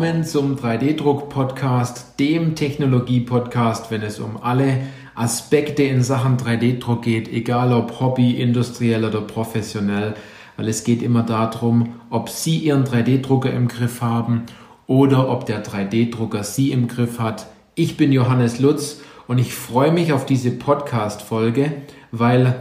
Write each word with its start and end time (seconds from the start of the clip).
Willkommen 0.00 0.24
zum 0.24 0.56
3D-Druck-Podcast, 0.56 2.18
dem 2.18 2.54
Technologie-Podcast, 2.54 3.90
wenn 3.90 4.00
es 4.00 4.18
um 4.18 4.42
alle 4.42 4.78
Aspekte 5.14 5.82
in 5.82 6.02
Sachen 6.02 6.38
3D-Druck 6.38 7.02
geht, 7.02 7.30
egal 7.30 7.74
ob 7.74 8.00
Hobby, 8.00 8.40
industriell 8.40 9.04
oder 9.04 9.20
professionell, 9.20 10.14
weil 10.56 10.68
es 10.68 10.84
geht 10.84 11.02
immer 11.02 11.22
darum, 11.22 11.96
ob 12.08 12.30
Sie 12.30 12.60
Ihren 12.60 12.84
3D-Drucker 12.84 13.52
im 13.52 13.68
Griff 13.68 14.00
haben 14.00 14.44
oder 14.86 15.28
ob 15.28 15.44
der 15.44 15.62
3D-Drucker 15.62 16.44
Sie 16.44 16.72
im 16.72 16.88
Griff 16.88 17.18
hat. 17.18 17.48
Ich 17.74 17.98
bin 17.98 18.10
Johannes 18.10 18.58
Lutz 18.58 19.02
und 19.28 19.36
ich 19.36 19.52
freue 19.52 19.92
mich 19.92 20.14
auf 20.14 20.24
diese 20.24 20.50
Podcast-Folge, 20.50 21.72
weil 22.10 22.58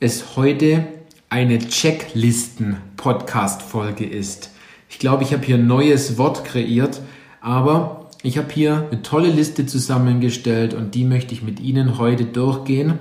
es 0.00 0.36
heute 0.36 0.86
eine 1.28 1.58
Checklisten-Podcast-Folge 1.58 4.06
ist. 4.06 4.51
Ich 4.92 4.98
glaube, 4.98 5.22
ich 5.24 5.32
habe 5.32 5.44
hier 5.44 5.56
ein 5.56 5.66
neues 5.66 6.18
Wort 6.18 6.44
kreiert, 6.44 7.00
aber 7.40 8.10
ich 8.22 8.36
habe 8.36 8.52
hier 8.52 8.88
eine 8.90 9.00
tolle 9.02 9.30
Liste 9.30 9.64
zusammengestellt 9.64 10.74
und 10.74 10.94
die 10.94 11.04
möchte 11.04 11.32
ich 11.32 11.42
mit 11.42 11.60
Ihnen 11.60 11.96
heute 11.96 12.26
durchgehen. 12.26 12.98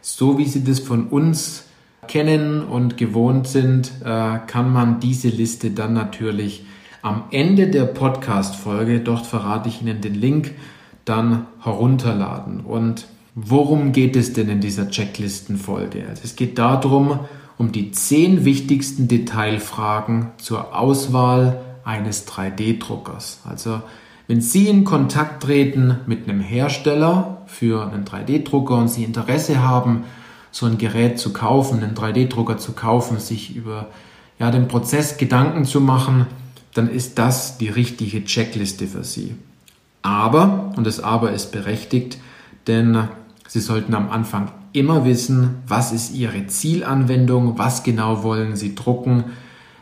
So 0.00 0.38
wie 0.38 0.46
Sie 0.46 0.64
das 0.64 0.80
von 0.80 1.08
uns 1.08 1.64
kennen 2.08 2.62
und 2.62 2.96
gewohnt 2.96 3.46
sind, 3.48 3.92
äh, 4.02 4.38
kann 4.46 4.72
man 4.72 4.98
diese 4.98 5.28
Liste 5.28 5.72
dann 5.72 5.92
natürlich 5.92 6.64
am 7.02 7.24
Ende 7.30 7.68
der 7.68 7.84
Podcast-Folge, 7.84 9.00
dort 9.00 9.26
verrate 9.26 9.68
ich 9.68 9.82
Ihnen 9.82 10.00
den 10.00 10.14
Link, 10.14 10.54
dann 11.04 11.46
herunterladen. 11.60 12.60
Und 12.60 13.08
worum 13.34 13.92
geht 13.92 14.16
es 14.16 14.32
denn 14.32 14.48
in 14.48 14.60
dieser 14.60 14.88
Checklistenfolge? 14.88 16.06
Also 16.08 16.22
es 16.24 16.34
geht 16.34 16.58
darum, 16.58 17.20
um 17.58 17.72
die 17.72 17.90
zehn 17.90 18.44
wichtigsten 18.44 19.08
Detailfragen 19.08 20.30
zur 20.38 20.76
Auswahl 20.76 21.60
eines 21.84 22.26
3D-Druckers. 22.28 23.40
Also 23.48 23.80
wenn 24.26 24.40
Sie 24.40 24.68
in 24.68 24.84
Kontakt 24.84 25.44
treten 25.44 25.98
mit 26.06 26.28
einem 26.28 26.40
Hersteller 26.40 27.42
für 27.46 27.90
einen 27.90 28.04
3D-Drucker 28.04 28.76
und 28.76 28.88
Sie 28.88 29.04
Interesse 29.04 29.62
haben, 29.62 30.04
so 30.50 30.66
ein 30.66 30.78
Gerät 30.78 31.18
zu 31.18 31.32
kaufen, 31.32 31.82
einen 31.82 31.94
3D-Drucker 31.94 32.58
zu 32.58 32.72
kaufen, 32.72 33.18
sich 33.20 33.54
über 33.54 33.86
ja, 34.38 34.50
den 34.50 34.68
Prozess 34.68 35.16
Gedanken 35.16 35.64
zu 35.64 35.80
machen, 35.80 36.26
dann 36.74 36.90
ist 36.90 37.18
das 37.18 37.58
die 37.58 37.68
richtige 37.68 38.24
Checkliste 38.24 38.86
für 38.86 39.04
Sie. 39.04 39.34
Aber, 40.02 40.72
und 40.76 40.86
das 40.86 41.00
Aber 41.00 41.32
ist 41.32 41.52
berechtigt, 41.52 42.18
denn 42.66 43.08
Sie 43.48 43.60
sollten 43.60 43.94
am 43.94 44.10
Anfang 44.10 44.50
immer 44.72 45.04
wissen, 45.04 45.62
was 45.66 45.92
ist 45.92 46.14
Ihre 46.14 46.46
Zielanwendung, 46.46 47.58
was 47.58 47.82
genau 47.82 48.22
wollen 48.22 48.56
Sie 48.56 48.74
drucken, 48.74 49.24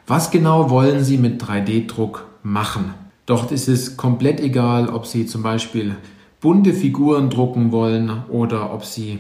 was 0.07 0.31
genau 0.31 0.71
wollen 0.71 1.03
Sie 1.03 1.19
mit 1.19 1.43
3D-Druck 1.43 2.27
machen. 2.43 2.95
Dort 3.27 3.53
ist 3.53 3.69
es 3.69 3.97
komplett 3.97 4.41
egal, 4.41 4.89
ob 4.89 5.07
Sie 5.07 5.27
zum 5.27 5.43
Beispiel 5.43 5.97
bunte 6.41 6.75
Figuren 6.75 7.31
drucken 7.31 7.73
wollen 7.73 8.25
oder 8.29 8.73
ob 8.73 8.85
Sie 8.85 9.19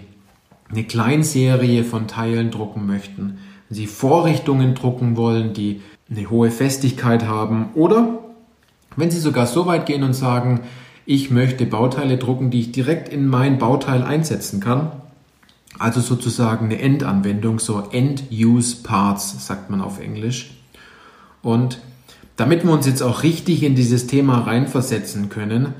eine 0.70 0.84
Kleinserie 0.84 1.84
von 1.84 2.06
Teilen 2.06 2.51
drucken 2.51 2.86
möchten. 2.86 3.39
Wenn 3.69 3.77
Sie 3.77 3.86
Vorrichtungen 3.86 4.75
drucken 4.75 5.17
wollen, 5.17 5.55
die 5.55 5.81
eine 6.11 6.29
hohe 6.29 6.51
Festigkeit 6.51 7.27
haben 7.27 7.70
oder 7.75 8.19
wenn 8.97 9.11
Sie 9.11 9.19
sogar 9.19 9.47
so 9.47 9.67
weit 9.67 9.86
gehen 9.86 10.03
und 10.03 10.12
sagen, 10.12 10.61
ich 11.06 11.30
möchte 11.30 11.66
Bauteile 11.66 12.16
drucken, 12.16 12.50
die 12.50 12.60
ich 12.60 12.72
direkt 12.72 13.08
in 13.08 13.27
mein 13.27 13.58
Bauteil 13.58 14.02
einsetzen 14.02 14.60
kann, 14.60 14.92
also 15.79 16.01
sozusagen 16.01 16.67
eine 16.67 16.80
Endanwendung, 16.80 17.58
so 17.58 17.89
End-Use 17.90 18.77
Parts 18.83 19.46
sagt 19.46 19.70
man 19.70 19.80
auf 19.80 20.01
Englisch. 20.01 20.52
Und 21.42 21.79
damit 22.36 22.64
wir 22.64 22.73
uns 22.73 22.86
jetzt 22.86 23.02
auch 23.02 23.23
richtig 23.23 23.62
in 23.62 23.74
dieses 23.74 24.06
Thema 24.06 24.40
reinversetzen 24.40 25.29
können, 25.29 25.74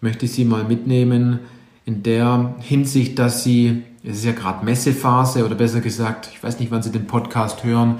möchte 0.00 0.26
ich 0.26 0.32
Sie 0.32 0.44
mal 0.44 0.64
mitnehmen 0.64 1.40
in 1.84 2.02
der 2.02 2.54
Hinsicht, 2.60 3.18
dass 3.18 3.42
Sie, 3.44 3.82
es 4.02 4.18
ist 4.18 4.24
ja 4.24 4.32
gerade 4.32 4.64
Messephase 4.64 5.44
oder 5.44 5.56
besser 5.56 5.80
gesagt, 5.80 6.30
ich 6.32 6.42
weiß 6.42 6.58
nicht, 6.58 6.70
wann 6.70 6.82
Sie 6.82 6.92
den 6.92 7.06
Podcast 7.06 7.64
hören, 7.64 7.98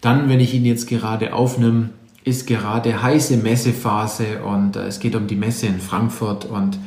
dann, 0.00 0.28
wenn 0.28 0.40
ich 0.40 0.54
ihn 0.54 0.64
jetzt 0.66 0.86
gerade 0.86 1.32
aufnehme, 1.32 1.90
ist 2.24 2.46
gerade 2.46 3.02
heiße 3.02 3.36
Messephase 3.36 4.42
und 4.42 4.76
äh, 4.76 4.86
es 4.86 4.98
geht 4.98 5.14
um 5.14 5.26
die 5.26 5.36
Messe 5.36 5.66
in 5.66 5.78
Frankfurt 5.78 6.46
und 6.46 6.78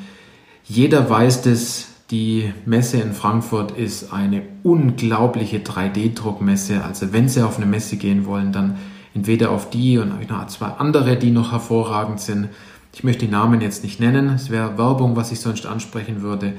jeder 0.63 1.09
weiß 1.09 1.43
das, 1.43 1.87
die 2.09 2.51
Messe 2.65 2.97
in 2.97 3.13
Frankfurt 3.13 3.71
ist 3.71 4.11
eine 4.11 4.41
unglaubliche 4.63 5.59
3D-Druckmesse. 5.59 6.83
Also 6.83 7.13
wenn 7.13 7.29
Sie 7.29 7.41
auf 7.45 7.57
eine 7.57 7.65
Messe 7.65 7.97
gehen 7.97 8.25
wollen, 8.25 8.51
dann 8.51 8.77
entweder 9.13 9.51
auf 9.51 9.69
die 9.69 9.97
und 9.97 10.29
noch 10.29 10.47
zwei 10.47 10.67
andere, 10.67 11.17
die 11.17 11.31
noch 11.31 11.51
hervorragend 11.51 12.19
sind. 12.19 12.49
Ich 12.93 13.03
möchte 13.03 13.25
die 13.25 13.31
Namen 13.31 13.61
jetzt 13.61 13.83
nicht 13.83 13.99
nennen. 13.99 14.29
Es 14.29 14.49
wäre 14.49 14.77
Werbung, 14.77 15.15
was 15.15 15.31
ich 15.31 15.39
sonst 15.39 15.65
ansprechen 15.65 16.21
würde. 16.21 16.53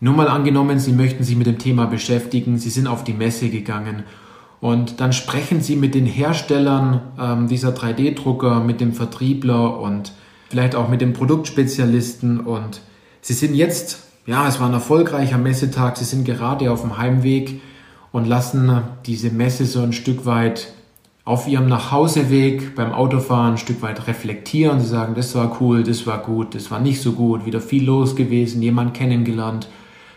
Nur 0.00 0.14
mal 0.14 0.28
angenommen, 0.28 0.78
Sie 0.78 0.92
möchten 0.92 1.24
sich 1.24 1.36
mit 1.36 1.46
dem 1.46 1.58
Thema 1.58 1.86
beschäftigen. 1.86 2.58
Sie 2.58 2.70
sind 2.70 2.86
auf 2.86 3.04
die 3.04 3.14
Messe 3.14 3.48
gegangen 3.48 4.04
und 4.66 5.00
dann 5.00 5.12
sprechen 5.12 5.60
Sie 5.60 5.76
mit 5.76 5.94
den 5.94 6.06
Herstellern 6.06 7.00
ähm, 7.20 7.48
dieser 7.48 7.70
3D-Drucker, 7.70 8.60
mit 8.60 8.80
dem 8.80 8.92
Vertriebler 8.92 9.78
und 9.78 10.12
vielleicht 10.48 10.74
auch 10.74 10.88
mit 10.88 11.00
dem 11.00 11.12
Produktspezialisten 11.12 12.40
und 12.40 12.80
Sie 13.20 13.32
sind 13.32 13.54
jetzt 13.54 14.06
ja, 14.26 14.48
es 14.48 14.58
war 14.58 14.66
ein 14.66 14.74
erfolgreicher 14.74 15.38
Messetag. 15.38 15.96
Sie 15.96 16.04
sind 16.04 16.24
gerade 16.24 16.70
auf 16.72 16.80
dem 16.80 16.98
Heimweg 16.98 17.60
und 18.10 18.26
lassen 18.26 18.82
diese 19.06 19.30
Messe 19.30 19.66
so 19.66 19.82
ein 19.82 19.92
Stück 19.92 20.26
weit 20.26 20.72
auf 21.24 21.46
ihrem 21.48 21.68
Nachhauseweg 21.68 22.74
beim 22.74 22.92
Autofahren 22.92 23.52
ein 23.52 23.58
Stück 23.58 23.82
weit 23.82 24.06
reflektieren. 24.08 24.80
Sie 24.80 24.88
sagen, 24.88 25.14
das 25.14 25.34
war 25.36 25.60
cool, 25.60 25.84
das 25.84 26.06
war 26.06 26.18
gut, 26.18 26.54
das 26.54 26.70
war 26.70 26.80
nicht 26.80 27.00
so 27.00 27.12
gut, 27.12 27.46
wieder 27.46 27.60
viel 27.60 27.84
los 27.84 28.16
gewesen, 28.16 28.62
jemand 28.62 28.94
kennengelernt, 28.94 29.68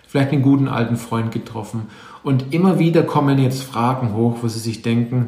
vielleicht 0.08 0.32
einen 0.32 0.42
guten 0.42 0.68
alten 0.68 0.98
Freund 0.98 1.32
getroffen. 1.32 1.84
Und 2.24 2.54
immer 2.54 2.80
wieder 2.80 3.04
kommen 3.04 3.40
jetzt 3.40 3.64
Fragen 3.64 4.14
hoch, 4.14 4.38
wo 4.42 4.48
sie 4.48 4.60
sich 4.60 4.82
denken, 4.82 5.28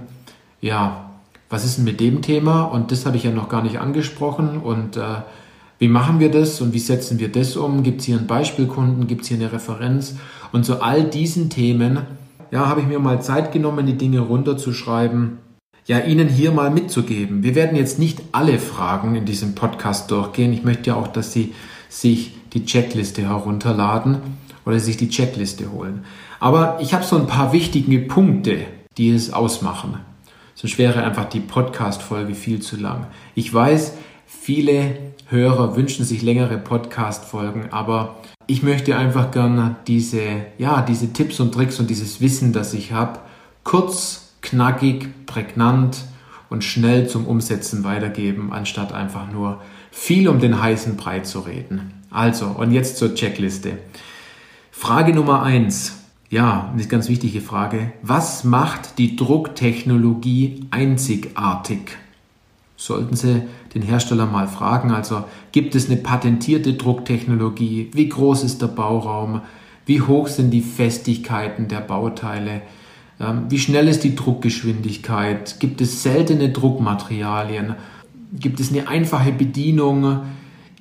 ja, 0.59 1.11
was 1.49 1.65
ist 1.65 1.77
denn 1.77 1.85
mit 1.85 1.99
dem 1.99 2.21
Thema? 2.21 2.63
Und 2.63 2.91
das 2.91 3.05
habe 3.05 3.17
ich 3.17 3.23
ja 3.23 3.31
noch 3.31 3.49
gar 3.49 3.61
nicht 3.61 3.79
angesprochen. 3.79 4.57
Und 4.57 4.97
äh, 4.97 5.21
wie 5.79 5.87
machen 5.87 6.19
wir 6.19 6.31
das 6.31 6.61
und 6.61 6.73
wie 6.73 6.79
setzen 6.79 7.19
wir 7.19 7.31
das 7.31 7.57
um? 7.57 7.83
Gibt 7.83 8.01
es 8.01 8.05
hier 8.05 8.17
einen 8.17 8.27
Beispielkunden? 8.27 9.07
Gibt 9.07 9.23
es 9.23 9.27
hier 9.27 9.37
eine 9.37 9.51
Referenz? 9.51 10.15
Und 10.51 10.65
zu 10.65 10.81
all 10.81 11.03
diesen 11.03 11.49
Themen, 11.49 11.99
ja, 12.51 12.67
habe 12.67 12.81
ich 12.81 12.87
mir 12.87 12.99
mal 12.99 13.21
Zeit 13.21 13.51
genommen, 13.51 13.85
die 13.85 13.97
Dinge 13.97 14.19
runterzuschreiben, 14.19 15.39
ja, 15.87 15.99
Ihnen 15.99 16.27
hier 16.27 16.51
mal 16.51 16.69
mitzugeben. 16.69 17.43
Wir 17.43 17.55
werden 17.55 17.75
jetzt 17.75 17.97
nicht 17.97 18.21
alle 18.31 18.59
Fragen 18.59 19.15
in 19.15 19.25
diesem 19.25 19.55
Podcast 19.55 20.11
durchgehen. 20.11 20.53
Ich 20.53 20.63
möchte 20.63 20.91
ja 20.91 20.95
auch, 20.95 21.07
dass 21.07 21.33
Sie 21.33 21.53
sich 21.89 22.33
die 22.53 22.65
Checkliste 22.65 23.23
herunterladen 23.23 24.17
oder 24.65 24.79
sich 24.79 24.97
die 24.97 25.09
Checkliste 25.09 25.71
holen. 25.71 26.05
Aber 26.39 26.79
ich 26.81 26.93
habe 26.93 27.03
so 27.03 27.17
ein 27.17 27.27
paar 27.27 27.53
wichtige 27.53 27.99
Punkte, 27.99 28.65
die 28.97 29.11
es 29.11 29.33
ausmachen. 29.33 29.99
Sonst 30.55 30.77
wäre 30.77 31.03
einfach 31.03 31.25
die 31.25 31.39
Podcast-Folge 31.39 32.35
viel 32.35 32.61
zu 32.61 32.77
lang. 32.77 33.07
Ich 33.35 33.51
weiß, 33.51 33.93
viele 34.25 34.97
Hörer 35.27 35.75
wünschen 35.75 36.05
sich 36.05 36.21
längere 36.21 36.57
Podcast-Folgen, 36.57 37.69
aber 37.71 38.17
ich 38.47 38.63
möchte 38.63 38.97
einfach 38.97 39.31
gerne 39.31 39.77
diese, 39.87 40.21
ja, 40.57 40.81
diese 40.81 41.13
Tipps 41.13 41.39
und 41.39 41.53
Tricks 41.53 41.79
und 41.79 41.89
dieses 41.89 42.19
Wissen, 42.19 42.53
das 42.53 42.73
ich 42.73 42.91
habe, 42.91 43.19
kurz, 43.63 44.33
knackig, 44.41 45.07
prägnant 45.25 46.03
und 46.49 46.63
schnell 46.63 47.07
zum 47.07 47.25
Umsetzen 47.27 47.83
weitergeben, 47.83 48.51
anstatt 48.51 48.91
einfach 48.91 49.31
nur 49.31 49.61
viel 49.89 50.27
um 50.27 50.39
den 50.39 50.61
heißen 50.61 50.97
Brei 50.97 51.21
zu 51.21 51.39
reden. 51.39 51.93
Also, 52.09 52.47
und 52.47 52.71
jetzt 52.71 52.97
zur 52.97 53.15
Checkliste. 53.15 53.77
Frage 54.81 55.13
Nummer 55.13 55.43
eins. 55.43 55.99
Ja, 56.31 56.71
eine 56.73 56.83
ganz 56.85 57.07
wichtige 57.07 57.39
Frage. 57.39 57.93
Was 58.01 58.43
macht 58.43 58.97
die 58.97 59.15
Drucktechnologie 59.15 60.65
einzigartig? 60.71 61.99
sollten 62.77 63.15
Sie 63.15 63.43
den 63.75 63.83
Hersteller 63.83 64.25
mal 64.25 64.47
fragen. 64.47 64.89
Also 64.89 65.25
gibt 65.51 65.75
es 65.75 65.85
eine 65.85 65.97
patentierte 65.97 66.73
Drucktechnologie? 66.73 67.91
Wie 67.93 68.09
groß 68.09 68.43
ist 68.43 68.63
der 68.63 68.69
Bauraum? 68.69 69.41
Wie 69.85 70.01
hoch 70.01 70.27
sind 70.27 70.49
die 70.49 70.61
Festigkeiten 70.61 71.67
der 71.67 71.81
Bauteile? 71.81 72.63
Ähm, 73.19 73.45
wie 73.49 73.59
schnell 73.59 73.87
ist 73.87 74.03
die 74.03 74.15
Druckgeschwindigkeit? 74.15 75.59
Gibt 75.59 75.79
es 75.81 76.01
seltene 76.01 76.49
Druckmaterialien? 76.49 77.75
Gibt 78.33 78.59
es 78.59 78.71
eine 78.71 78.87
einfache 78.87 79.31
Bedienung? 79.31 80.21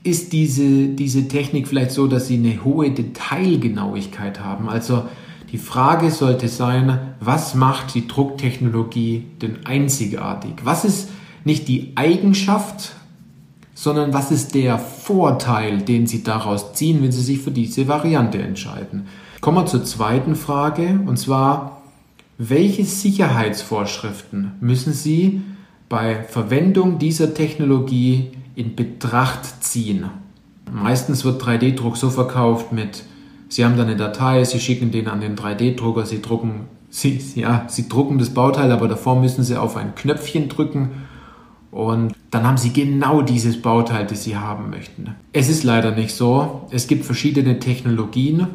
Ist 0.03 0.33
diese, 0.33 0.89
diese 0.89 1.29
Technik 1.29 1.69
vielleicht 1.69 1.91
so, 1.91 2.07
dass 2.07 2.27
Sie 2.27 2.37
eine 2.37 2.65
hohe 2.65 2.91
Detailgenauigkeit 2.91 4.41
haben? 4.41 4.69
Also 4.69 5.05
die 5.53 5.59
Frage 5.59 6.11
sollte 6.11 6.49
sein, 6.49 7.15
was 7.21 7.55
macht 7.55 7.95
die 7.95 8.07
Drucktechnologie 8.07 9.25
denn 9.43 9.67
einzigartig? 9.67 10.53
Was 10.65 10.85
ist 10.85 11.11
nicht 11.45 11.69
die 11.69 11.93
Eigenschaft, 11.97 12.93
sondern 13.75 14.13
was 14.13 14.31
ist 14.31 14.55
der 14.55 14.79
Vorteil, 14.79 15.79
den 15.79 16.07
Sie 16.07 16.23
daraus 16.23 16.75
ziehen, 16.75 17.03
wenn 17.03 17.13
Sie 17.13 17.23
sich 17.23 17.39
für 17.41 17.51
diese 17.51 17.89
Variante 17.89 18.39
entscheiden. 18.39 19.07
Kommen 19.41 19.57
wir 19.57 19.67
zur 19.67 19.85
zweiten 19.85 20.37
Frage, 20.37 21.01
und 21.07 21.19
zwar, 21.19 21.81
welche 22.37 22.85
Sicherheitsvorschriften 22.85 24.53
müssen 24.61 24.93
Sie 24.93 25.41
bei 25.89 26.23
Verwendung 26.25 26.99
dieser 26.99 27.33
Technologie 27.33 28.33
in 28.55 28.77
Betracht 28.77 29.63
ziehen. 29.63 30.07
Meistens 30.73 31.25
wird 31.25 31.43
3D-Druck 31.43 31.97
so 31.97 32.11
verkauft 32.11 32.73
mit, 32.73 33.05
Sie 33.49 33.65
haben 33.65 33.77
da 33.77 33.83
eine 33.83 33.97
Datei, 33.97 34.45
Sie 34.45 34.61
schicken 34.61 34.93
den 34.93 35.09
an 35.09 35.21
den 35.21 35.37
3D-Drucker, 35.37 36.07
Sie 36.07 36.23
drucken, 36.23 36.67
Sie, 36.91 37.21
ja, 37.35 37.65
Sie 37.69 37.89
drucken 37.89 38.19
das 38.19 38.31
Bauteil, 38.31 38.71
aber 38.73 38.89
davor 38.89 39.21
müssen 39.21 39.43
Sie 39.45 39.57
auf 39.57 39.77
ein 39.77 39.95
Knöpfchen 39.95 40.49
drücken 40.49 40.91
und 41.71 42.15
dann 42.31 42.45
haben 42.45 42.59
Sie 42.59 42.73
genau 42.73 43.23
dieses 43.23 43.61
Bauteil, 43.61 44.07
das 44.07 44.25
Sie 44.25 44.37
haben 44.37 44.71
möchten. 44.71 45.15
Es 45.33 45.49
ist 45.49 45.65
leider 45.65 45.93
nicht 45.93 46.15
so. 46.15 46.69
Es 46.71 46.89
gibt 46.89 47.05
verschiedene 47.05 47.59
Technologien 47.59 48.47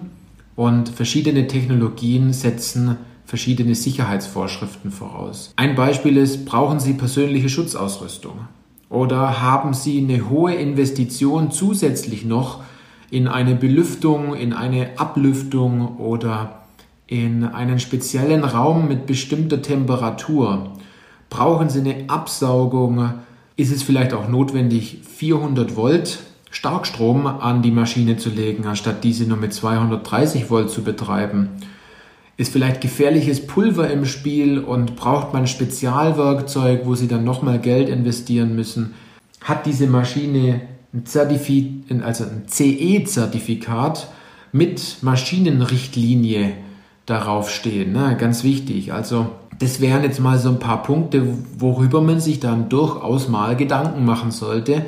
und 0.56 0.90
verschiedene 0.90 1.48
Technologien 1.48 2.34
setzen 2.34 2.98
verschiedene 3.26 3.74
Sicherheitsvorschriften 3.76 4.92
voraus. 4.92 5.54
Ein 5.56 5.76
Beispiel 5.76 6.18
ist, 6.18 6.46
brauchen 6.46 6.80
Sie 6.80 6.94
persönliche 6.94 7.50
Schutzausrüstung? 7.50 8.48
Oder 8.90 9.42
haben 9.42 9.74
Sie 9.74 10.00
eine 10.00 10.30
hohe 10.30 10.54
Investition 10.54 11.52
zusätzlich 11.52 12.26
noch 12.26 12.62
in 13.10 13.28
eine 13.28 13.56
Belüftung, 13.56 14.36
in 14.36 14.54
eine 14.54 14.98
Ablüftung 14.98 15.98
oder 15.98 16.62
in 17.08 17.44
einen 17.44 17.80
speziellen 17.80 18.44
Raum 18.44 18.88
mit 18.88 19.06
bestimmter 19.06 19.62
Temperatur? 19.62 20.72
Brauchen 21.30 21.70
Sie 21.70 21.80
eine 21.80 22.10
Absaugung? 22.10 23.14
Ist 23.56 23.74
es 23.74 23.84
vielleicht 23.84 24.14
auch 24.14 24.28
notwendig, 24.28 25.00
400 25.04 25.76
Volt 25.76 26.20
Starkstrom 26.52 27.28
an 27.28 27.62
die 27.62 27.72
Maschine 27.72 28.18
zu 28.18 28.30
legen, 28.30 28.66
anstatt 28.66 29.04
diese 29.04 29.26
nur 29.26 29.38
mit 29.38 29.54
230 29.54 30.50
Volt 30.50 30.70
zu 30.70 30.84
betreiben? 30.84 31.50
Ist 32.38 32.52
vielleicht 32.52 32.82
gefährliches 32.82 33.48
Pulver 33.48 33.90
im 33.90 34.06
Spiel 34.06 34.60
und 34.60 34.98
braucht 34.98 35.34
man 35.34 35.48
Spezialwerkzeug, 35.48 36.82
wo 36.84 36.94
Sie 36.94 37.08
dann 37.08 37.24
nochmal 37.24 37.60
Geld 37.60 37.88
investieren 37.88 38.56
müssen? 38.56 38.94
Hat 39.40 39.66
diese 39.66 39.88
Maschine 39.88 40.62
ein, 40.94 41.06
Zertifi 41.06 41.84
also 42.04 42.26
ein 42.26 42.44
CE-Zertifikat 42.48 44.10
mit 44.52 44.98
Maschinenrichtlinie 45.02 46.52
darauf 47.06 47.50
stehen? 47.50 47.94
Ne? 47.94 48.18
Ganz 48.20 48.44
wichtig. 48.44 48.92
Also 48.92 49.28
das 49.58 49.80
wären 49.80 50.04
jetzt 50.04 50.20
mal 50.20 50.38
so 50.38 50.50
ein 50.50 50.60
paar 50.60 50.84
Punkte, 50.84 51.26
worüber 51.58 52.02
man 52.02 52.20
sich 52.20 52.42
dann 52.42 52.68
durchaus 52.68 53.30
mal 53.30 53.56
Gedanken 53.56 54.04
machen 54.04 54.32
sollte, 54.32 54.86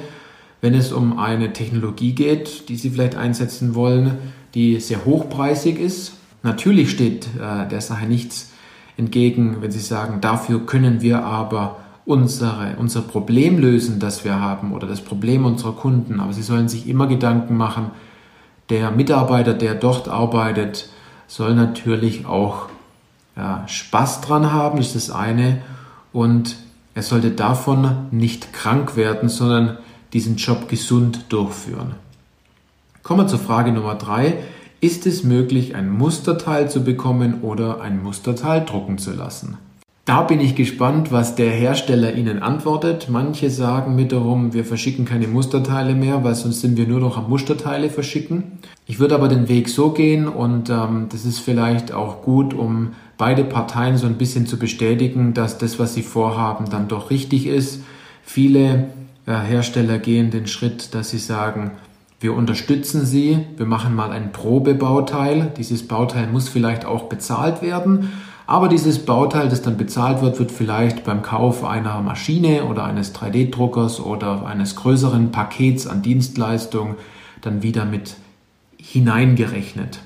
wenn 0.59 0.73
es 0.73 0.91
um 0.91 1.17
eine 1.17 1.53
Technologie 1.53 2.11
geht, 2.11 2.67
die 2.67 2.75
Sie 2.75 2.89
vielleicht 2.89 3.15
einsetzen 3.15 3.73
wollen, 3.73 4.17
die 4.53 4.81
sehr 4.81 5.05
hochpreisig 5.05 5.79
ist 5.79 6.16
Natürlich 6.47 6.91
steht 6.91 7.27
äh, 7.35 7.67
der 7.67 7.81
Sache 7.81 8.05
nichts 8.05 8.53
entgegen, 8.95 9.57
wenn 9.59 9.69
Sie 9.69 9.81
sagen, 9.81 10.21
dafür 10.21 10.65
können 10.65 11.01
wir 11.01 11.25
aber 11.25 11.79
unsere, 12.05 12.77
unser 12.77 13.01
Problem 13.01 13.59
lösen, 13.59 13.99
das 13.99 14.23
wir 14.23 14.39
haben 14.39 14.71
oder 14.71 14.87
das 14.87 15.01
Problem 15.01 15.43
unserer 15.43 15.73
Kunden. 15.73 16.21
Aber 16.21 16.31
Sie 16.31 16.41
sollen 16.41 16.69
sich 16.69 16.87
immer 16.87 17.07
Gedanken 17.07 17.57
machen, 17.57 17.91
der 18.69 18.91
Mitarbeiter, 18.91 19.53
der 19.53 19.75
dort 19.75 20.07
arbeitet, 20.07 20.87
soll 21.27 21.53
natürlich 21.53 22.25
auch 22.25 22.69
ja, 23.35 23.67
Spaß 23.67 24.21
dran 24.21 24.53
haben, 24.53 24.77
ist 24.77 24.95
das 24.95 25.11
eine. 25.11 25.61
Und 26.13 26.55
er 26.95 27.03
sollte 27.03 27.31
davon 27.31 28.07
nicht 28.11 28.53
krank 28.53 28.95
werden, 28.95 29.27
sondern 29.27 29.79
diesen 30.13 30.37
Job 30.37 30.69
gesund 30.69 31.25
durchführen. 31.27 31.95
Kommen 33.03 33.25
wir 33.25 33.27
zur 33.27 33.39
Frage 33.39 33.73
Nummer 33.73 33.95
drei. 33.95 34.37
Ist 34.79 35.07
es 35.07 35.23
möglich, 35.23 35.73
ein 35.73 35.89
Musterteil 35.89 36.69
zu 36.69 36.83
bekommen 36.83 37.41
oder 37.41 37.81
ein 37.81 38.03
Musterteil 38.03 38.63
drucken 38.63 38.99
zu 38.99 39.11
lassen? 39.11 39.57
Da 40.05 40.21
bin 40.21 40.39
ich 40.39 40.55
gespannt, 40.55 41.11
was 41.11 41.35
der 41.35 41.49
Hersteller 41.49 42.13
Ihnen 42.13 42.43
antwortet. 42.43 43.07
Manche 43.09 43.49
sagen 43.49 43.97
wiederum, 43.97 44.53
wir 44.53 44.63
verschicken 44.63 45.03
keine 45.03 45.27
Musterteile 45.27 45.95
mehr, 45.95 46.23
weil 46.23 46.35
sonst 46.35 46.61
sind 46.61 46.77
wir 46.77 46.87
nur 46.87 46.99
noch 46.99 47.17
am 47.17 47.27
Musterteile 47.27 47.89
verschicken. 47.89 48.43
Ich 48.85 48.99
würde 48.99 49.15
aber 49.15 49.29
den 49.29 49.49
Weg 49.49 49.67
so 49.67 49.89
gehen 49.89 50.27
und 50.27 50.69
ähm, 50.69 51.07
das 51.11 51.25
ist 51.25 51.39
vielleicht 51.39 51.91
auch 51.91 52.21
gut, 52.21 52.53
um 52.53 52.93
beide 53.17 53.43
Parteien 53.43 53.97
so 53.97 54.05
ein 54.05 54.19
bisschen 54.19 54.45
zu 54.45 54.59
bestätigen, 54.59 55.33
dass 55.33 55.57
das, 55.57 55.79
was 55.79 55.95
sie 55.95 56.03
vorhaben, 56.03 56.69
dann 56.69 56.87
doch 56.87 57.09
richtig 57.09 57.47
ist. 57.47 57.81
Viele 58.21 58.89
äh, 59.25 59.33
Hersteller 59.33 59.97
gehen 59.97 60.29
den 60.29 60.45
Schritt, 60.45 60.93
dass 60.93 61.09
sie 61.09 61.17
sagen, 61.17 61.71
wir 62.19 62.33
unterstützen 62.33 63.05
Sie. 63.05 63.45
Wir 63.57 63.65
machen 63.65 63.95
mal 63.95 64.11
ein 64.11 64.31
Probebauteil. 64.31 65.51
Dieses 65.57 65.87
Bauteil 65.87 66.27
muss 66.27 66.49
vielleicht 66.49 66.85
auch 66.85 67.03
bezahlt 67.03 67.61
werden. 67.61 68.09
Aber 68.47 68.69
dieses 68.69 69.05
Bauteil, 69.05 69.49
das 69.49 69.61
dann 69.61 69.77
bezahlt 69.77 70.21
wird, 70.21 70.39
wird 70.39 70.51
vielleicht 70.51 71.03
beim 71.03 71.21
Kauf 71.21 71.63
einer 71.65 72.01
Maschine 72.01 72.63
oder 72.63 72.85
eines 72.85 73.13
3D-Druckers 73.13 73.99
oder 73.99 74.45
eines 74.47 74.75
größeren 74.77 75.31
Pakets 75.31 75.85
an 75.85 76.01
Dienstleistung 76.01 76.95
dann 77.41 77.61
wieder 77.61 77.85
mit 77.85 78.15
hineingerechnet. 78.77 79.99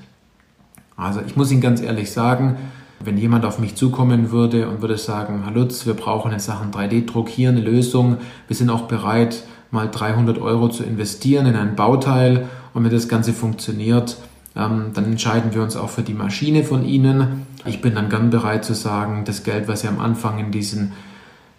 Also 0.96 1.20
ich 1.26 1.36
muss 1.36 1.52
Ihnen 1.52 1.60
ganz 1.60 1.80
ehrlich 1.80 2.10
sagen, 2.10 2.56
wenn 3.00 3.16
jemand 3.16 3.44
auf 3.44 3.58
mich 3.58 3.76
zukommen 3.76 4.32
würde 4.32 4.68
und 4.68 4.82
würde 4.82 4.98
sagen, 4.98 5.42
Herr 5.44 5.52
Lutz, 5.52 5.86
wir 5.86 5.94
brauchen 5.94 6.32
in 6.32 6.38
Sachen 6.38 6.72
3D-Druck 6.72 7.28
hier 7.28 7.48
eine 7.48 7.60
Lösung, 7.60 8.18
wir 8.48 8.56
sind 8.56 8.70
auch 8.70 8.82
bereit, 8.82 9.44
mal 9.72 9.90
300 9.90 10.38
Euro 10.38 10.68
zu 10.68 10.84
investieren 10.84 11.46
in 11.46 11.56
ein 11.56 11.74
Bauteil 11.74 12.48
und 12.74 12.84
wenn 12.84 12.92
das 12.92 13.08
Ganze 13.08 13.32
funktioniert, 13.32 14.18
ähm, 14.54 14.90
dann 14.94 15.06
entscheiden 15.06 15.54
wir 15.54 15.62
uns 15.62 15.76
auch 15.76 15.90
für 15.90 16.02
die 16.02 16.14
Maschine 16.14 16.62
von 16.62 16.84
Ihnen. 16.84 17.46
Ich 17.64 17.80
bin 17.80 17.94
dann 17.94 18.08
gern 18.08 18.30
bereit 18.30 18.64
zu 18.64 18.74
sagen, 18.74 19.24
das 19.24 19.42
Geld, 19.42 19.66
was 19.66 19.80
Sie 19.80 19.88
am 19.88 19.98
Anfang 19.98 20.38
in 20.38 20.52
diesen 20.52 20.92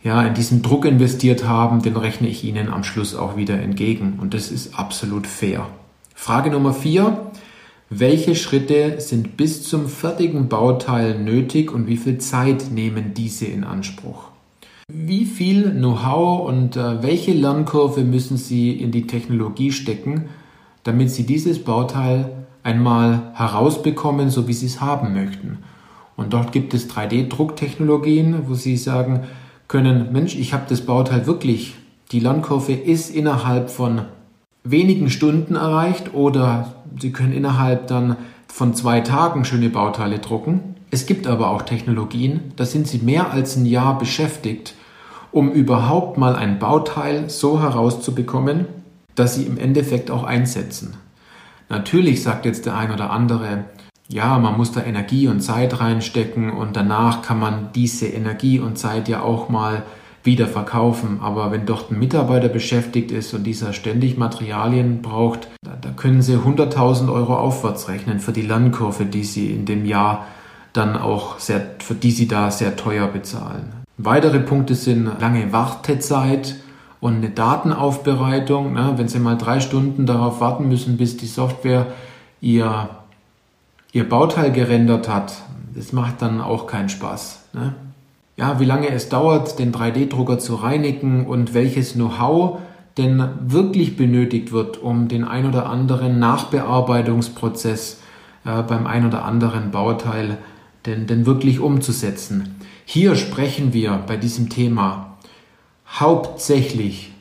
ja, 0.04 0.21
in 0.24 0.33
diesen 0.33 0.62
Druck 0.62 0.83
investiert 0.83 1.48
haben, 1.48 1.81
den 1.81 1.95
rechne 1.95 2.27
ich 2.27 2.44
Ihnen 2.44 2.69
am 2.69 2.83
Schluss 2.83 3.15
auch 3.15 3.38
wieder 3.38 3.60
entgegen. 3.62 4.19
Und 4.19 4.33
das 4.33 4.51
ist 4.51 4.77
absolut 4.77 5.27
fair. 5.27 5.68
Frage 6.13 6.51
Nummer 6.51 6.74
vier. 6.74 7.31
Welche 7.89 8.36
Schritte 8.36 9.00
sind 9.00 9.38
bis 9.38 9.63
zum 9.63 9.88
fertigen 9.88 10.50
Bauteil 10.50 11.19
nötig 11.19 11.71
und 11.71 11.88
wie 11.88 11.98
viel 11.98 12.18
Zeit 12.18 12.71
nehmen 12.71 13.13
diese 13.13 13.45
in 13.45 13.63
Anspruch? 13.63 14.33
Wie 14.92 15.24
viel 15.24 15.72
Know-how 15.72 16.48
und 16.48 16.76
äh, 16.76 17.02
welche 17.02 17.32
Lernkurve 17.32 18.04
müssen 18.04 18.36
Sie 18.36 18.72
in 18.72 18.92
die 18.92 19.08
Technologie 19.08 19.72
stecken, 19.72 20.25
damit 20.84 21.10
Sie 21.10 21.25
dieses 21.25 21.63
Bauteil 21.63 22.46
einmal 22.63 23.32
herausbekommen, 23.34 24.30
so 24.30 24.48
wie 24.48 24.54
Sie 24.54 24.66
es 24.66 24.82
haben 24.82 25.13
möchten? 25.13 25.60
Und 26.18 26.34
dort 26.34 26.52
gibt 26.52 26.74
es 26.74 26.90
3D-Drucktechnologien, 26.90 28.48
wo 28.48 28.56
Sie 28.56 28.75
sagen 28.75 29.22
können, 29.70 30.12
Mensch, 30.12 30.36
ich 30.36 30.54
habe 30.54 30.66
das 30.68 30.82
Bauteil 30.82 31.25
wirklich, 31.28 31.75
die 32.12 32.20
Lernkurve 32.20 32.74
ist 32.74 33.10
innerhalb 33.10 33.70
von 33.70 34.02
wenigen 34.66 35.10
Stunden 35.10 35.56
erreicht 35.56 36.13
oder 36.13 36.74
Sie 37.00 37.12
können 37.12 37.34
innerhalb 37.34 37.88
dann 37.88 38.18
von 38.48 38.75
zwei 38.75 39.00
Tagen 39.00 39.46
schöne 39.46 39.70
Bauteile 39.70 40.20
drucken. 40.20 40.75
Es 40.94 41.08
gibt 41.08 41.26
aber 41.26 41.50
auch 41.50 41.64
Technologien, 41.64 42.54
da 42.56 42.66
sind 42.66 42.88
sie 42.88 43.00
mehr 43.00 43.32
als 43.32 43.56
ein 43.56 43.66
Jahr 43.66 43.98
beschäftigt, 43.98 44.76
um 45.32 45.52
überhaupt 45.52 46.20
mal 46.20 46.36
ein 46.36 46.60
Bauteil 46.60 47.32
so 47.32 47.60
herauszubekommen, 47.60 48.68
dass 49.16 49.34
sie 49.34 49.46
im 49.46 49.58
Endeffekt 49.58 50.12
auch 50.12 50.24
einsetzen. 50.24 50.94
Natürlich 51.68 52.22
sagt 52.22 52.46
jetzt 52.46 52.68
der 52.68 52.78
ein 52.78 52.92
oder 52.92 53.10
andere, 53.10 53.64
ja, 54.08 54.38
man 54.38 54.56
muss 54.56 54.72
da 54.72 54.84
Energie 54.84 55.28
und 55.28 55.42
Zeit 55.42 55.80
reinstecken 55.80 56.52
und 56.52 56.76
danach 56.76 57.24
kann 57.24 57.40
man 57.40 57.70
diese 57.74 58.06
Energie 58.06 58.60
und 58.60 58.78
Zeit 58.78 59.10
ja 59.10 59.24
auch 59.24 59.50
mal 59.50 59.82
wieder 60.24 60.46
verkaufen. 60.46 61.22
Aber 61.24 61.52
wenn 61.52 61.66
dort 61.66 61.90
ein 61.90 61.98
Mitarbeiter 61.98 62.50
beschäftigt 62.50 63.10
ist 63.10 63.34
und 63.34 63.46
dieser 63.46 63.74
ständig 63.74 64.20
Materialien 64.20 65.02
braucht, 65.02 65.48
da, 65.64 65.90
können 65.96 66.22
Sie 66.22 66.36
100.000 66.36 67.12
Euro 67.12 67.36
aufwärts 67.36 67.90
rechnen 67.90 68.20
für 68.20 68.32
die 68.32 68.44
Lernkurve, 68.44 69.08
die 69.08 69.24
Sie 69.24 69.50
in 69.50 69.66
dem 69.66 69.86
Jahr 69.86 70.28
dann 70.74 70.98
auch 70.98 71.39
sehr, 71.39 71.75
für 71.80 71.96
die 71.96 72.12
sie 72.12 72.27
da 72.27 72.51
sehr 72.51 72.75
teuer 72.75 73.08
bezahlen. 73.08 73.72
Weitere 73.98 74.39
Punkte 74.39 74.75
sind 74.75 75.10
lange 75.20 75.53
Wartezeit 75.53 76.56
und 77.00 77.18
eine 77.18 77.30
Datenaufbereitung. 77.30 78.74
Ne? 78.74 78.94
Wenn 78.96 79.08
Sie 79.08 79.20
mal 79.20 79.38
drei 79.38 79.60
Stunden 79.60 80.06
darauf 80.06 80.42
warten 80.42 80.68
müssen, 80.68 80.98
bis 80.98 81.15
die 81.15 81.27
Software 81.27 81.88
ihr, 82.42 82.89
ihr 83.92 84.10
Bauteil 84.10 84.51
gerendert 84.51 85.08
hat, 85.08 85.34
das 85.75 85.94
macht 85.94 86.22
dann 86.22 86.42
auch 86.42 86.65
keinen 86.65 86.89
Spaß. 86.89 87.46
Ne? 87.53 87.75
Ja, 88.36 88.60
wie 88.60 88.65
lange 88.65 88.89
es 88.89 89.10
dauert, 89.10 89.60
den 89.60 89.72
3D-Drucker 89.72 90.39
zu 90.39 90.56
reinigen 90.56 91.27
und 91.27 91.53
welches 91.53 91.94
Know-how 91.94 92.60
denn 92.98 93.24
wirklich 93.46 93.96
benötigt 93.96 94.51
wird, 94.51 94.82
um 94.82 95.08
den 95.08 95.24
ein 95.24 95.48
oder 95.48 95.68
anderen 95.68 96.20
Nachbearbeitungsprozess 96.20 98.00
äh, 98.46 98.62
beim 98.63 98.88
ein 98.88 99.06
oder 99.06 99.25
anderen 99.25 99.72
Bauteil 99.72 100.38
denn, 100.86 101.08
denn 101.08 101.25
wirklich 101.25 101.60
umzusetzen. 101.60 102.56
Hier 102.86 103.16
sprechen 103.16 103.74
wir 103.74 104.04
bei 104.06 104.18
diesem 104.18 104.50
Thema 104.50 105.18
hauptsächlich 105.88 107.12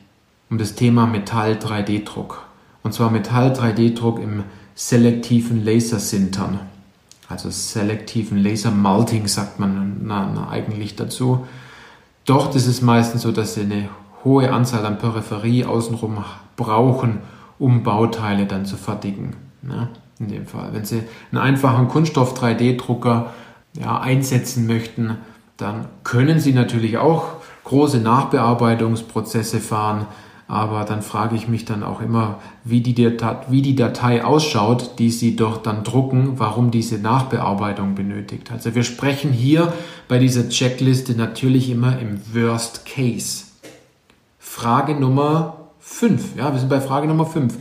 um 0.49 0.57
das 0.57 0.75
Thema 0.75 1.07
Metall 1.07 1.53
3D-Druck. 1.53 2.43
Und 2.83 2.93
zwar 2.93 3.09
Metall 3.09 3.53
3D-Druck 3.53 4.19
im 4.19 4.43
selektiven 4.75 5.63
Lasersintern. 5.63 6.59
Also 7.29 7.49
selektiven 7.49 8.37
Laser 8.37 8.71
Malting 8.71 9.27
sagt 9.27 9.59
man 9.59 10.01
na, 10.03 10.29
na, 10.33 10.49
eigentlich 10.49 10.95
dazu. 10.95 11.47
Dort 12.25 12.55
ist 12.55 12.67
es 12.67 12.81
meistens 12.81 13.23
so, 13.23 13.31
dass 13.31 13.55
sie 13.55 13.61
eine 13.61 13.89
hohe 14.23 14.51
Anzahl 14.51 14.85
an 14.85 14.97
Peripherie 14.97 15.65
außenrum 15.65 16.23
brauchen, 16.55 17.19
um 17.59 17.83
Bauteile 17.83 18.45
dann 18.45 18.65
zu 18.65 18.77
fertigen. 18.77 19.35
Ne? 19.61 19.89
In 20.19 20.27
dem 20.27 20.45
Fall. 20.45 20.69
Wenn 20.73 20.85
Sie 20.85 21.01
einen 21.31 21.41
einfachen 21.41 21.87
Kunststoff 21.87 22.39
3D-Drucker 22.39 23.31
ja, 23.79 23.99
einsetzen 23.99 24.67
möchten, 24.67 25.17
dann 25.57 25.85
können 26.03 26.39
Sie 26.39 26.53
natürlich 26.53 26.97
auch 26.97 27.25
große 27.63 27.99
Nachbearbeitungsprozesse 27.99 29.59
fahren. 29.59 30.07
Aber 30.47 30.83
dann 30.83 31.01
frage 31.01 31.35
ich 31.35 31.47
mich 31.47 31.65
dann 31.65 31.83
auch 31.83 32.01
immer, 32.01 32.39
wie 32.63 32.81
die, 32.81 32.93
Datei, 32.93 33.37
wie 33.49 33.61
die 33.61 33.75
Datei 33.75 34.23
ausschaut, 34.23 34.99
die 34.99 35.09
Sie 35.09 35.35
dort 35.35 35.65
dann 35.65 35.83
drucken, 35.83 36.33
warum 36.37 36.69
diese 36.69 36.99
Nachbearbeitung 36.99 37.95
benötigt. 37.95 38.51
Also 38.51 38.75
wir 38.75 38.83
sprechen 38.83 39.31
hier 39.31 39.73
bei 40.07 40.19
dieser 40.19 40.49
Checkliste 40.49 41.13
natürlich 41.13 41.69
immer 41.69 41.97
im 41.97 42.19
Worst 42.33 42.85
Case. 42.85 43.45
Frage 44.37 44.95
Nummer 44.95 45.57
5. 45.79 46.35
Ja, 46.35 46.51
wir 46.51 46.59
sind 46.59 46.69
bei 46.69 46.81
Frage 46.81 47.07
Nummer 47.07 47.25
5. 47.25 47.57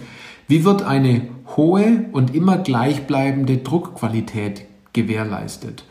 Wie 0.48 0.64
wird 0.64 0.82
eine 0.82 1.28
hohe 1.56 2.06
und 2.12 2.34
immer 2.34 2.58
gleichbleibende 2.58 3.58
Druckqualität 3.58 4.66
gewährleistet? 4.92 5.84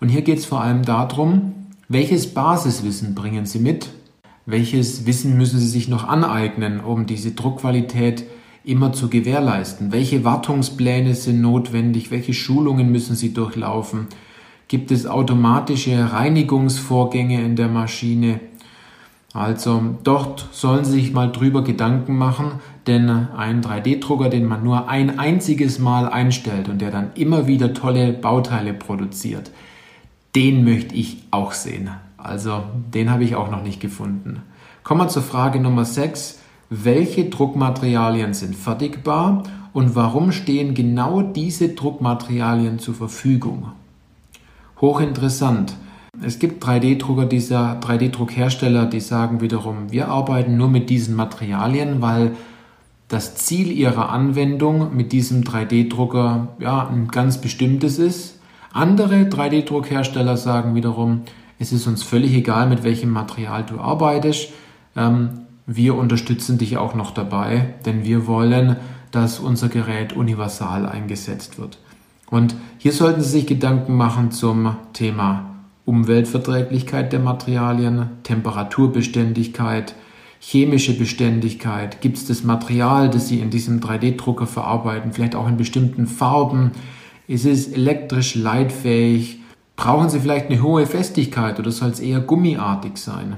Und 0.00 0.08
hier 0.08 0.22
geht 0.22 0.38
es 0.38 0.46
vor 0.46 0.60
allem 0.60 0.84
darum, 0.84 1.54
welches 1.88 2.34
Basiswissen 2.34 3.14
bringen 3.14 3.46
Sie 3.46 3.58
mit? 3.58 3.90
Welches 4.44 5.06
Wissen 5.06 5.36
müssen 5.36 5.58
Sie 5.58 5.68
sich 5.68 5.88
noch 5.88 6.06
aneignen, 6.06 6.80
um 6.80 7.06
diese 7.06 7.32
Druckqualität 7.32 8.24
immer 8.64 8.92
zu 8.92 9.08
gewährleisten? 9.08 9.92
Welche 9.92 10.24
Wartungspläne 10.24 11.14
sind 11.14 11.40
notwendig? 11.40 12.10
Welche 12.10 12.34
Schulungen 12.34 12.92
müssen 12.92 13.16
Sie 13.16 13.32
durchlaufen? 13.32 14.06
Gibt 14.68 14.90
es 14.90 15.06
automatische 15.06 16.12
Reinigungsvorgänge 16.12 17.42
in 17.42 17.56
der 17.56 17.68
Maschine? 17.68 18.40
Also 19.32 19.96
dort 20.02 20.48
sollen 20.52 20.84
Sie 20.84 20.92
sich 20.92 21.12
mal 21.12 21.30
drüber 21.30 21.62
Gedanken 21.62 22.16
machen, 22.16 22.52
denn 22.86 23.08
ein 23.08 23.62
3D-Drucker, 23.62 24.28
den 24.28 24.46
man 24.46 24.64
nur 24.64 24.88
ein 24.88 25.18
einziges 25.18 25.78
Mal 25.78 26.08
einstellt 26.08 26.68
und 26.68 26.80
der 26.80 26.90
dann 26.90 27.10
immer 27.14 27.46
wieder 27.46 27.74
tolle 27.74 28.12
Bauteile 28.12 28.72
produziert, 28.72 29.50
den 30.36 30.64
möchte 30.64 30.94
ich 30.94 31.24
auch 31.30 31.52
sehen. 31.52 31.90
Also 32.18 32.62
den 32.94 33.10
habe 33.10 33.24
ich 33.24 33.34
auch 33.34 33.50
noch 33.50 33.62
nicht 33.62 33.80
gefunden. 33.80 34.42
Kommen 34.84 35.00
wir 35.00 35.08
zur 35.08 35.22
Frage 35.22 35.58
Nummer 35.60 35.86
6. 35.86 36.38
Welche 36.68 37.30
Druckmaterialien 37.30 38.34
sind 38.34 38.54
fertigbar 38.54 39.44
und 39.72 39.96
warum 39.96 40.32
stehen 40.32 40.74
genau 40.74 41.22
diese 41.22 41.70
Druckmaterialien 41.70 42.78
zur 42.78 42.94
Verfügung? 42.94 43.72
Hochinteressant. 44.78 45.74
Es 46.22 46.38
gibt 46.38 46.62
3D-Drucker, 46.62 47.24
dieser 47.24 47.80
3D-Druckhersteller, 47.80 48.86
die 48.86 49.00
sagen 49.00 49.40
wiederum, 49.40 49.90
wir 49.90 50.08
arbeiten 50.08 50.58
nur 50.58 50.68
mit 50.68 50.90
diesen 50.90 51.16
Materialien, 51.16 52.02
weil 52.02 52.32
das 53.08 53.36
Ziel 53.36 53.72
ihrer 53.72 54.10
Anwendung 54.10 54.94
mit 54.94 55.12
diesem 55.12 55.44
3D-Drucker 55.44 56.48
ja 56.58 56.88
ein 56.88 57.08
ganz 57.08 57.40
bestimmtes 57.40 57.98
ist. 57.98 58.35
Andere 58.76 59.22
3D-Druckhersteller 59.22 60.36
sagen 60.36 60.74
wiederum, 60.74 61.22
es 61.58 61.72
ist 61.72 61.86
uns 61.86 62.02
völlig 62.02 62.34
egal, 62.34 62.68
mit 62.68 62.84
welchem 62.84 63.08
Material 63.08 63.64
du 63.64 63.80
arbeitest. 63.80 64.50
Ähm, 64.94 65.46
wir 65.64 65.94
unterstützen 65.94 66.58
dich 66.58 66.76
auch 66.76 66.94
noch 66.94 67.12
dabei, 67.12 67.74
denn 67.86 68.04
wir 68.04 68.26
wollen, 68.26 68.76
dass 69.12 69.38
unser 69.38 69.70
Gerät 69.70 70.12
universal 70.12 70.84
eingesetzt 70.84 71.58
wird. 71.58 71.78
Und 72.28 72.54
hier 72.76 72.92
sollten 72.92 73.22
Sie 73.22 73.30
sich 73.30 73.46
Gedanken 73.46 73.96
machen 73.96 74.30
zum 74.30 74.76
Thema 74.92 75.54
Umweltverträglichkeit 75.86 77.14
der 77.14 77.20
Materialien, 77.20 78.10
Temperaturbeständigkeit, 78.24 79.94
chemische 80.38 80.98
Beständigkeit. 80.98 82.02
Gibt 82.02 82.18
es 82.18 82.26
das 82.26 82.44
Material, 82.44 83.08
das 83.08 83.26
Sie 83.28 83.40
in 83.40 83.48
diesem 83.48 83.80
3D-Drucker 83.80 84.46
verarbeiten, 84.46 85.14
vielleicht 85.14 85.34
auch 85.34 85.48
in 85.48 85.56
bestimmten 85.56 86.06
Farben? 86.06 86.72
Ist 87.28 87.44
es 87.44 87.68
elektrisch 87.68 88.34
leitfähig? 88.34 89.40
Brauchen 89.74 90.08
Sie 90.08 90.20
vielleicht 90.20 90.46
eine 90.46 90.62
hohe 90.62 90.86
Festigkeit 90.86 91.58
oder 91.58 91.70
soll 91.70 91.90
es 91.90 92.00
eher 92.00 92.20
gummiartig 92.20 92.96
sein? 92.96 93.36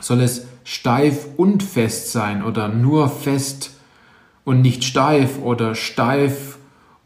Soll 0.00 0.20
es 0.20 0.46
steif 0.64 1.26
und 1.36 1.62
fest 1.62 2.12
sein 2.12 2.42
oder 2.42 2.68
nur 2.68 3.08
fest 3.08 3.72
und 4.44 4.62
nicht 4.62 4.84
steif 4.84 5.40
oder 5.42 5.74
steif 5.74 6.58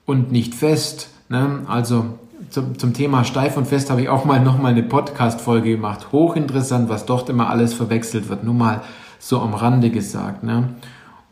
und 0.07 0.31
nicht 0.31 0.55
fest? 0.55 1.09
Ne? 1.29 1.63
Also 1.67 2.19
zum, 2.51 2.79
zum 2.79 2.93
Thema 2.93 3.25
steif 3.25 3.57
und 3.57 3.67
fest 3.67 3.91
habe 3.91 4.03
ich 4.03 4.09
auch 4.09 4.25
mal 4.25 4.41
nochmal 4.41 4.73
eine 4.73 4.83
Podcast-Folge 4.83 5.71
gemacht. 5.71 6.13
Hochinteressant, 6.13 6.89
was 6.89 7.07
dort 7.07 7.29
immer 7.29 7.49
alles 7.49 7.75
verwechselt 7.75 8.29
wird. 8.29 8.45
Nur 8.45 8.55
mal 8.55 8.83
so 9.19 9.41
am 9.41 9.55
Rande 9.55 9.91
gesagt. 9.91 10.45
Ne? 10.45 10.69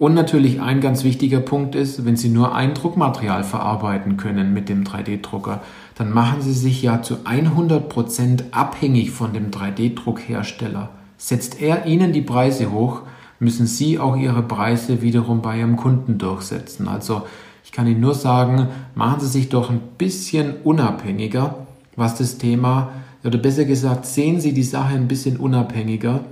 Und 0.02 0.14
natürlich 0.14 0.61
ein 0.61 0.80
ganz 0.80 1.04
wichtiger 1.04 1.38
Punkt 1.38 1.76
ist, 1.76 2.04
wenn 2.04 2.16
Sie 2.16 2.28
nur 2.28 2.56
ein 2.56 2.75
Druckmaterial 2.75 3.44
verarbeiten 3.44 4.16
können 4.16 4.52
mit 4.52 4.68
dem 4.68 4.82
3D-Drucker, 4.82 5.62
dann 5.94 6.11
machen 6.11 6.42
Sie 6.42 6.54
sich 6.54 6.82
ja 6.82 7.02
zu 7.02 7.18
100 7.25 7.88
Prozent 7.88 8.47
abhängig 8.50 9.12
von 9.12 9.32
dem 9.32 9.52
3D-Druckhersteller. 9.52 10.88
Setzt 11.18 11.62
er 11.62 11.87
Ihnen 11.87 12.12
die 12.12 12.21
Preise 12.21 12.73
hoch, 12.73 13.02
müssen 13.38 13.68
Sie 13.68 14.00
auch 14.00 14.16
Ihre 14.16 14.42
Preise 14.42 15.02
wiederum 15.02 15.40
bei 15.40 15.61
Ihrem 15.61 15.76
Kunden 15.76 16.18
durchsetzen. 16.18 16.88
Also 16.88 17.23
ich 17.62 17.71
kann 17.71 17.87
Ihnen 17.87 18.00
nur 18.00 18.14
sagen, 18.14 18.71
machen 18.97 19.21
Sie 19.21 19.28
sich 19.28 19.50
doch 19.50 19.71
ein 19.71 19.82
bisschen 19.99 20.54
unabhängiger, 20.64 21.64
was 21.94 22.16
das 22.16 22.38
Thema, 22.38 22.90
oder 23.23 23.38
besser 23.38 23.66
gesagt, 23.66 24.06
sehen 24.06 24.40
Sie 24.40 24.52
die 24.52 24.64
Sache 24.64 24.97
ein 24.97 25.06
bisschen 25.06 25.37
unabhängiger, 25.37 26.25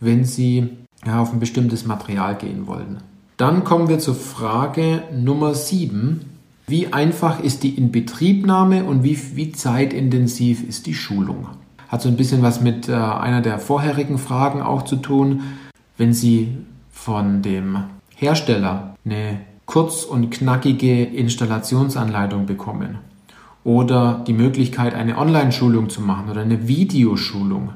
wenn 0.00 0.24
Sie 0.24 0.70
auf 1.06 1.32
ein 1.32 1.38
bestimmtes 1.38 1.86
Material 1.86 2.34
gehen 2.34 2.66
wollen. 2.66 3.11
Dann 3.42 3.64
kommen 3.64 3.88
wir 3.88 3.98
zur 3.98 4.14
Frage 4.14 5.02
Nummer 5.12 5.52
7. 5.52 6.20
Wie 6.68 6.92
einfach 6.92 7.40
ist 7.40 7.64
die 7.64 7.70
Inbetriebnahme 7.70 8.84
und 8.84 9.02
wie, 9.02 9.18
wie 9.34 9.50
zeitintensiv 9.50 10.62
ist 10.62 10.86
die 10.86 10.94
Schulung? 10.94 11.48
Hat 11.88 12.02
so 12.02 12.08
ein 12.08 12.16
bisschen 12.16 12.42
was 12.42 12.60
mit 12.60 12.88
äh, 12.88 12.92
einer 12.92 13.40
der 13.40 13.58
vorherigen 13.58 14.18
Fragen 14.18 14.62
auch 14.62 14.82
zu 14.82 14.94
tun. 14.94 15.40
Wenn 15.98 16.12
Sie 16.12 16.56
von 16.92 17.42
dem 17.42 17.82
Hersteller 18.14 18.94
eine 19.04 19.40
kurz 19.66 20.04
und 20.04 20.30
knackige 20.30 21.02
Installationsanleitung 21.02 22.46
bekommen 22.46 22.98
oder 23.64 24.22
die 24.24 24.34
Möglichkeit, 24.34 24.94
eine 24.94 25.18
Online-Schulung 25.18 25.90
zu 25.90 26.00
machen 26.00 26.30
oder 26.30 26.42
eine 26.42 26.68
Videoschulung, 26.68 27.70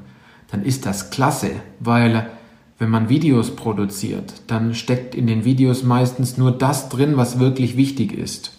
dann 0.49 0.63
ist 0.63 0.87
das 0.87 1.11
klasse, 1.11 1.51
weil 1.81 2.31
wenn 2.79 2.91
man 2.91 3.09
Videos 3.09 3.57
produziert, 3.57 4.35
dann 4.47 4.75
steckt 4.75 5.15
in 5.15 5.27
den 5.27 5.45
Videos 5.45 5.83
meistens 5.83 6.37
nur 6.37 6.53
das 6.53 6.89
drin, 6.89 7.17
was 7.17 7.39
wirklich 7.39 7.77
wichtig 7.77 8.13
ist. 8.13 8.53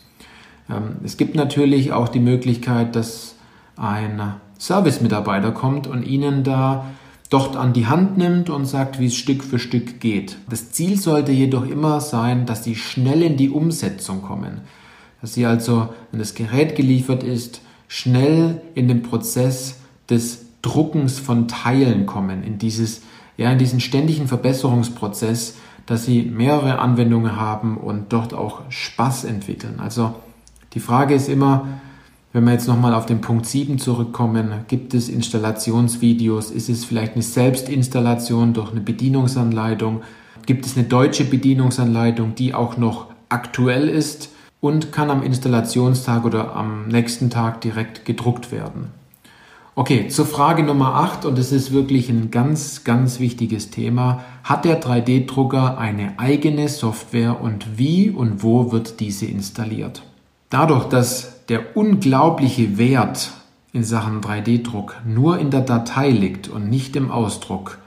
Ähm, 0.69 0.97
es 1.03 1.17
gibt 1.17 1.35
natürlich 1.35 1.91
auch 1.91 2.09
die 2.09 2.19
Möglichkeit, 2.19 2.95
dass 2.95 3.35
ein 3.75 4.33
Service-Mitarbeiter 4.59 5.51
kommt 5.51 5.85
und 5.87 6.03
Ihnen 6.03 6.43
da 6.43 6.87
dort 7.29 7.55
an 7.55 7.73
die 7.73 7.87
Hand 7.87 8.17
nimmt 8.17 8.49
und 8.49 8.65
sagt, 8.65 8.99
wie 8.99 9.07
es 9.07 9.15
Stück 9.15 9.43
für 9.43 9.59
Stück 9.59 9.99
geht. 9.99 10.37
Das 10.49 10.71
Ziel 10.71 10.97
sollte 10.97 11.31
jedoch 11.31 11.67
immer 11.67 12.01
sein, 12.01 12.45
dass 12.45 12.63
Sie 12.63 12.75
schnell 12.75 13.21
in 13.21 13.37
die 13.37 13.49
Umsetzung 13.49 14.21
kommen. 14.21 14.61
Dass 15.21 15.33
Sie 15.33 15.45
also, 15.45 15.89
wenn 16.11 16.19
das 16.19 16.35
Gerät 16.35 16.75
geliefert 16.75 17.23
ist, 17.23 17.61
schnell 17.87 18.61
in 18.75 18.87
den 18.87 19.03
Prozess 19.03 19.79
des 20.09 20.45
Druckens 20.61 21.19
von 21.19 21.47
Teilen 21.47 22.05
kommen, 22.05 22.43
in 22.43 22.57
dieses 22.57 23.01
ja 23.37 23.51
in 23.51 23.59
diesen 23.59 23.79
ständigen 23.79 24.27
Verbesserungsprozess, 24.27 25.55
dass 25.85 26.05
sie 26.05 26.23
mehrere 26.23 26.79
Anwendungen 26.79 27.37
haben 27.37 27.77
und 27.77 28.11
dort 28.11 28.33
auch 28.33 28.61
Spaß 28.69 29.23
entwickeln. 29.23 29.79
Also 29.79 30.15
die 30.73 30.79
Frage 30.79 31.15
ist 31.15 31.29
immer, 31.29 31.67
wenn 32.33 32.43
wir 32.43 32.51
jetzt 32.51 32.67
nochmal 32.67 32.93
auf 32.93 33.05
den 33.05 33.21
Punkt 33.21 33.45
7 33.45 33.79
zurückkommen, 33.79 34.51
gibt 34.67 34.93
es 34.93 35.07
Installationsvideos? 35.07 36.51
Ist 36.51 36.69
es 36.69 36.83
vielleicht 36.83 37.13
eine 37.13 37.23
Selbstinstallation 37.23 38.53
durch 38.53 38.71
eine 38.71 38.81
Bedienungsanleitung? 38.81 40.01
Gibt 40.45 40.65
es 40.65 40.77
eine 40.77 40.85
deutsche 40.85 41.23
Bedienungsanleitung, 41.23 42.35
die 42.35 42.53
auch 42.53 42.77
noch 42.77 43.07
aktuell 43.29 43.87
ist 43.87 44.29
und 44.59 44.91
kann 44.91 45.09
am 45.09 45.23
Installationstag 45.23 46.25
oder 46.25 46.55
am 46.55 46.89
nächsten 46.89 47.29
Tag 47.29 47.61
direkt 47.61 48.05
gedruckt 48.05 48.51
werden? 48.51 48.91
Okay, 49.79 50.07
zur 50.07 50.25
Frage 50.25 50.63
Nummer 50.63 50.95
8 50.95 51.25
und 51.25 51.37
es 51.37 51.51
ist 51.51 51.71
wirklich 51.71 52.09
ein 52.09 52.31
ganz, 52.31 52.83
ganz 52.83 53.19
wichtiges 53.19 53.69
Thema. 53.69 54.23
Hat 54.43 54.65
der 54.65 54.81
3D-Drucker 54.81 55.77
eine 55.77 56.17
eigene 56.17 56.67
Software 56.67 57.39
und 57.39 57.77
wie 57.77 58.09
und 58.09 58.41
wo 58.41 58.71
wird 58.71 58.99
diese 58.99 59.27
installiert? 59.27 60.01
Dadurch, 60.49 60.85
dass 60.85 61.45
der 61.45 61.77
unglaubliche 61.77 62.79
Wert 62.79 63.33
in 63.71 63.83
Sachen 63.83 64.21
3D-Druck 64.21 64.95
nur 65.05 65.37
in 65.37 65.51
der 65.51 65.61
Datei 65.61 66.09
liegt 66.09 66.47
und 66.47 66.71
nicht 66.71 66.95
im 66.95 67.11
Ausdruck 67.11 67.77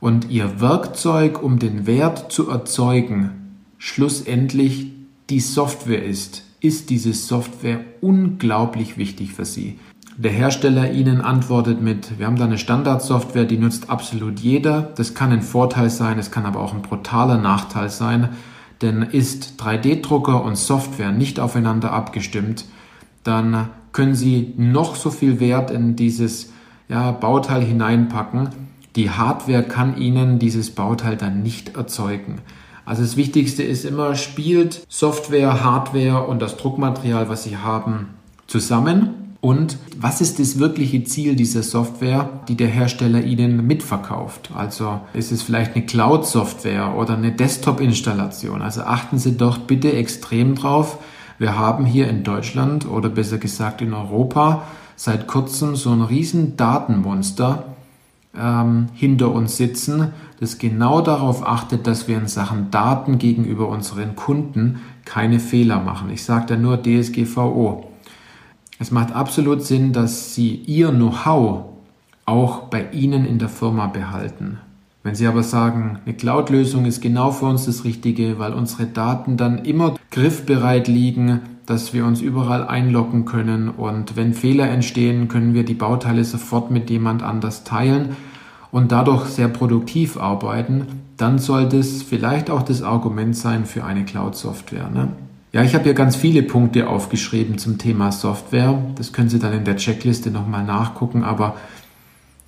und 0.00 0.30
Ihr 0.30 0.62
Werkzeug, 0.62 1.42
um 1.42 1.58
den 1.58 1.86
Wert 1.86 2.32
zu 2.32 2.48
erzeugen, 2.48 3.58
schlussendlich 3.76 4.92
die 5.28 5.40
Software 5.40 6.02
ist, 6.02 6.44
ist 6.60 6.88
diese 6.88 7.12
Software 7.12 7.80
unglaublich 8.00 8.96
wichtig 8.96 9.34
für 9.34 9.44
Sie. 9.44 9.78
Der 10.18 10.32
Hersteller 10.32 10.90
Ihnen 10.90 11.20
antwortet 11.20 11.80
mit, 11.80 12.18
wir 12.18 12.26
haben 12.26 12.34
da 12.34 12.44
eine 12.44 12.58
Standardsoftware, 12.58 13.44
die 13.44 13.56
nutzt 13.56 13.88
absolut 13.88 14.40
jeder. 14.40 14.82
Das 14.96 15.14
kann 15.14 15.30
ein 15.30 15.42
Vorteil 15.42 15.90
sein, 15.90 16.18
es 16.18 16.32
kann 16.32 16.44
aber 16.44 16.58
auch 16.58 16.74
ein 16.74 16.82
brutaler 16.82 17.38
Nachteil 17.38 17.88
sein. 17.88 18.30
Denn 18.82 19.02
ist 19.02 19.54
3D-Drucker 19.60 20.42
und 20.42 20.56
Software 20.56 21.12
nicht 21.12 21.38
aufeinander 21.38 21.92
abgestimmt, 21.92 22.64
dann 23.22 23.68
können 23.92 24.16
Sie 24.16 24.54
noch 24.56 24.96
so 24.96 25.10
viel 25.10 25.38
Wert 25.38 25.70
in 25.70 25.94
dieses 25.94 26.52
ja, 26.88 27.12
Bauteil 27.12 27.62
hineinpacken. 27.62 28.48
Die 28.96 29.10
Hardware 29.10 29.62
kann 29.62 29.96
Ihnen 29.96 30.40
dieses 30.40 30.74
Bauteil 30.74 31.16
dann 31.16 31.44
nicht 31.44 31.76
erzeugen. 31.76 32.40
Also 32.84 33.02
das 33.02 33.16
Wichtigste 33.16 33.62
ist 33.62 33.84
immer, 33.84 34.16
spielt 34.16 34.84
Software, 34.88 35.62
Hardware 35.62 36.26
und 36.26 36.42
das 36.42 36.56
Druckmaterial, 36.56 37.28
was 37.28 37.44
Sie 37.44 37.56
haben, 37.56 38.08
zusammen 38.46 39.27
und 39.40 39.78
was 39.96 40.20
ist 40.20 40.40
das 40.40 40.58
wirkliche 40.58 41.04
Ziel 41.04 41.36
dieser 41.36 41.62
Software, 41.62 42.28
die 42.48 42.56
der 42.56 42.66
Hersteller 42.66 43.22
Ihnen 43.22 43.66
mitverkauft? 43.66 44.50
Also 44.54 45.00
ist 45.14 45.30
es 45.30 45.42
vielleicht 45.42 45.76
eine 45.76 45.86
Cloud-Software 45.86 46.96
oder 46.96 47.16
eine 47.16 47.30
Desktop-Installation? 47.30 48.62
Also 48.62 48.82
achten 48.82 49.18
Sie 49.18 49.36
doch 49.36 49.58
bitte 49.58 49.92
extrem 49.92 50.56
drauf. 50.56 50.98
Wir 51.38 51.56
haben 51.56 51.86
hier 51.86 52.08
in 52.08 52.24
Deutschland 52.24 52.88
oder 52.88 53.08
besser 53.08 53.38
gesagt 53.38 53.80
in 53.80 53.94
Europa 53.94 54.64
seit 54.96 55.28
kurzem 55.28 55.76
so 55.76 55.90
ein 55.90 56.02
riesen 56.02 56.56
Datenmonster 56.56 57.64
ähm, 58.36 58.88
hinter 58.94 59.30
uns 59.30 59.56
sitzen, 59.56 60.12
das 60.40 60.58
genau 60.58 61.00
darauf 61.00 61.46
achtet, 61.46 61.86
dass 61.86 62.08
wir 62.08 62.18
in 62.18 62.26
Sachen 62.26 62.72
Daten 62.72 63.18
gegenüber 63.18 63.68
unseren 63.68 64.16
Kunden 64.16 64.80
keine 65.04 65.38
Fehler 65.38 65.78
machen. 65.78 66.10
Ich 66.10 66.24
sage 66.24 66.46
da 66.46 66.56
nur 66.56 66.82
DSGVO. 66.82 67.87
Es 68.80 68.92
macht 68.92 69.12
absolut 69.12 69.62
Sinn, 69.62 69.92
dass 69.92 70.34
Sie 70.34 70.54
Ihr 70.54 70.90
Know-how 70.90 71.64
auch 72.26 72.60
bei 72.64 72.90
Ihnen 72.92 73.26
in 73.26 73.40
der 73.40 73.48
Firma 73.48 73.88
behalten. 73.88 74.58
Wenn 75.02 75.16
Sie 75.16 75.26
aber 75.26 75.42
sagen, 75.42 75.98
eine 76.04 76.14
Cloud-Lösung 76.14 76.84
ist 76.84 77.00
genau 77.00 77.32
für 77.32 77.46
uns 77.46 77.66
das 77.66 77.84
Richtige, 77.84 78.38
weil 78.38 78.52
unsere 78.52 78.86
Daten 78.86 79.36
dann 79.36 79.64
immer 79.64 79.96
griffbereit 80.10 80.86
liegen, 80.86 81.40
dass 81.66 81.92
wir 81.92 82.04
uns 82.04 82.20
überall 82.20 82.66
einloggen 82.66 83.24
können 83.24 83.68
und 83.68 84.16
wenn 84.16 84.32
Fehler 84.32 84.68
entstehen, 84.68 85.28
können 85.28 85.54
wir 85.54 85.64
die 85.64 85.74
Bauteile 85.74 86.24
sofort 86.24 86.70
mit 86.70 86.88
jemand 86.88 87.22
anders 87.22 87.64
teilen 87.64 88.16
und 88.70 88.92
dadurch 88.92 89.26
sehr 89.26 89.48
produktiv 89.48 90.18
arbeiten, 90.18 90.86
dann 91.16 91.38
sollte 91.38 91.78
es 91.78 92.02
vielleicht 92.02 92.48
auch 92.48 92.62
das 92.62 92.82
Argument 92.82 93.36
sein 93.36 93.66
für 93.66 93.84
eine 93.84 94.04
Cloud-Software. 94.04 94.88
Ne? 94.88 95.08
Ja, 95.50 95.62
ich 95.62 95.74
habe 95.74 95.84
hier 95.84 95.94
ganz 95.94 96.14
viele 96.14 96.42
Punkte 96.42 96.88
aufgeschrieben 96.88 97.56
zum 97.56 97.78
Thema 97.78 98.12
Software. 98.12 98.82
Das 98.96 99.14
können 99.14 99.30
Sie 99.30 99.38
dann 99.38 99.54
in 99.54 99.64
der 99.64 99.76
Checkliste 99.76 100.30
nochmal 100.30 100.62
nachgucken, 100.62 101.24
aber 101.24 101.56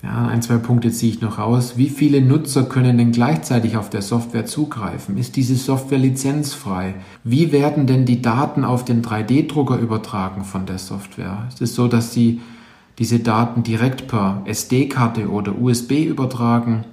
ja, 0.03 0.27
ein, 0.27 0.41
zwei 0.41 0.57
Punkte 0.57 0.91
ziehe 0.91 1.13
ich 1.13 1.21
noch 1.21 1.39
raus. 1.39 1.73
Wie 1.77 1.89
viele 1.89 2.21
Nutzer 2.21 2.63
können 2.63 2.97
denn 2.97 3.11
gleichzeitig 3.11 3.77
auf 3.77 3.89
der 3.89 4.03
Software 4.03 4.45
zugreifen? 4.45 5.17
Ist 5.17 5.35
diese 5.35 5.55
Software 5.55 5.97
lizenzfrei? 5.97 6.95
Wie 7.23 7.51
werden 7.51 7.87
denn 7.87 8.05
die 8.05 8.21
Daten 8.21 8.63
auf 8.63 8.85
den 8.85 9.03
3D-Drucker 9.03 9.77
übertragen 9.77 10.43
von 10.43 10.67
der 10.67 10.77
Software? 10.77 11.45
Ist 11.49 11.61
es 11.61 11.75
so, 11.75 11.87
dass 11.87 12.13
Sie 12.13 12.41
diese 12.99 13.19
Daten 13.19 13.63
direkt 13.63 14.07
per 14.07 14.41
SD-Karte 14.45 15.29
oder 15.29 15.59
USB 15.59 16.05
übertragen? 16.05 16.83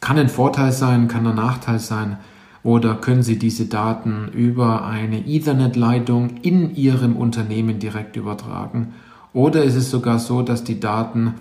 Kann 0.00 0.18
ein 0.18 0.28
Vorteil 0.28 0.72
sein, 0.72 1.08
kann 1.08 1.26
ein 1.26 1.36
Nachteil 1.36 1.78
sein. 1.78 2.16
Oder 2.66 2.96
können 2.96 3.22
Sie 3.22 3.38
diese 3.38 3.66
Daten 3.66 4.26
über 4.34 4.84
eine 4.84 5.24
Ethernet-Leitung 5.24 6.38
in 6.42 6.74
Ihrem 6.74 7.14
Unternehmen 7.14 7.78
direkt 7.78 8.16
übertragen? 8.16 8.92
Oder 9.32 9.62
ist 9.62 9.76
es 9.76 9.88
sogar 9.88 10.18
so, 10.18 10.42
dass 10.42 10.64
die 10.64 10.80
Daten 10.80 11.34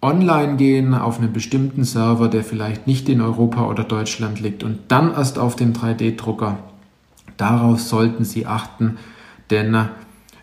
online 0.00 0.56
gehen 0.56 0.94
auf 0.94 1.18
einen 1.18 1.34
bestimmten 1.34 1.84
Server, 1.84 2.28
der 2.28 2.42
vielleicht 2.42 2.86
nicht 2.86 3.10
in 3.10 3.20
Europa 3.20 3.66
oder 3.66 3.84
Deutschland 3.84 4.40
liegt 4.40 4.64
und 4.64 4.78
dann 4.88 5.12
erst 5.12 5.38
auf 5.38 5.56
den 5.56 5.74
3D-Drucker? 5.74 6.56
Darauf 7.36 7.78
sollten 7.78 8.24
Sie 8.24 8.46
achten, 8.46 8.96
denn 9.50 9.88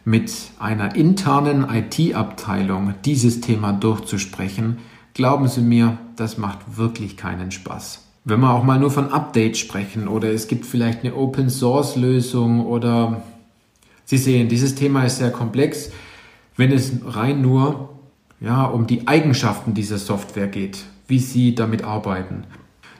mit 0.05 0.31
einer 0.59 0.95
internen 0.95 1.65
IT-Abteilung 1.67 2.93
dieses 3.03 3.41
Thema 3.41 3.73
durchzusprechen, 3.73 4.77
glauben 5.15 5.47
Sie 5.47 5.61
mir, 5.61 5.97
das 6.17 6.37
macht 6.37 6.77
wirklich 6.77 7.17
keinen 7.17 7.49
Spaß 7.49 8.06
wenn 8.27 8.41
wir 8.41 8.53
auch 8.53 8.63
mal 8.63 8.77
nur 8.77 8.91
von 8.91 9.13
Updates 9.13 9.57
sprechen 9.57 10.09
oder 10.09 10.29
es 10.33 10.49
gibt 10.49 10.65
vielleicht 10.65 11.03
eine 11.03 11.15
Open 11.15 11.49
Source 11.49 11.95
Lösung 11.95 12.65
oder 12.65 13.23
Sie 14.03 14.17
sehen, 14.17 14.49
dieses 14.49 14.75
Thema 14.75 15.05
ist 15.05 15.17
sehr 15.17 15.31
komplex, 15.31 15.91
wenn 16.57 16.71
es 16.71 16.91
rein 17.05 17.41
nur 17.41 17.89
ja, 18.41 18.65
um 18.65 18.85
die 18.85 19.07
Eigenschaften 19.07 19.73
dieser 19.73 19.97
Software 19.97 20.47
geht, 20.47 20.83
wie 21.07 21.19
Sie 21.19 21.55
damit 21.55 21.85
arbeiten. 21.85 22.43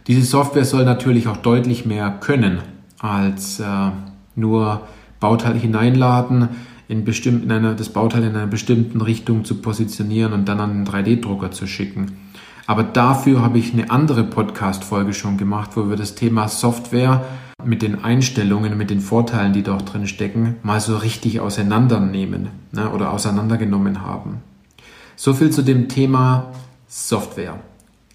Diese 0.07 0.23
Software 0.23 0.65
soll 0.65 0.85
natürlich 0.85 1.27
auch 1.27 1.37
deutlich 1.37 1.85
mehr 1.85 2.09
können 2.09 2.59
als 2.99 3.59
äh, 3.59 3.91
nur 4.35 4.87
Bauteil 5.19 5.59
hineinladen, 5.59 6.49
in 6.87 7.03
bestimmten, 7.03 7.43
in 7.45 7.51
einer, 7.51 7.73
das 7.73 7.89
Bauteil 7.89 8.23
in 8.23 8.35
einer 8.35 8.47
bestimmten 8.47 9.01
Richtung 9.01 9.43
zu 9.43 9.55
positionieren 9.55 10.31
und 10.31 10.47
dann 10.47 10.61
an 10.61 10.85
den 10.85 10.93
3D-Drucker 10.93 11.51
zu 11.51 11.67
schicken. 11.67 12.13
Aber 12.67 12.84
dafür 12.84 13.41
habe 13.41 13.58
ich 13.58 13.71
eine 13.71 13.89
andere 13.89 14.25
Podcast-Folge 14.25 15.13
schon 15.13 15.38
gemacht, 15.38 15.71
wo 15.75 15.89
wir 15.89 15.95
das 15.95 16.15
Thema 16.15 16.49
Software 16.49 17.25
mit 17.63 17.82
den 17.82 18.03
Einstellungen, 18.03 18.77
mit 18.77 18.89
den 18.89 18.99
Vorteilen, 18.99 19.53
die 19.53 19.63
dort 19.63 19.93
drin 19.93 20.06
stecken, 20.06 20.58
mal 20.63 20.82
so 20.82 20.97
richtig 20.97 21.39
auseinandernehmen 21.39 22.49
ne, 22.73 22.91
oder 22.91 23.13
auseinandergenommen 23.13 24.01
haben. 24.01 24.41
So 25.15 25.34
viel 25.34 25.49
zu 25.49 25.62
dem 25.62 25.88
Thema 25.88 26.51
Software. 26.89 27.58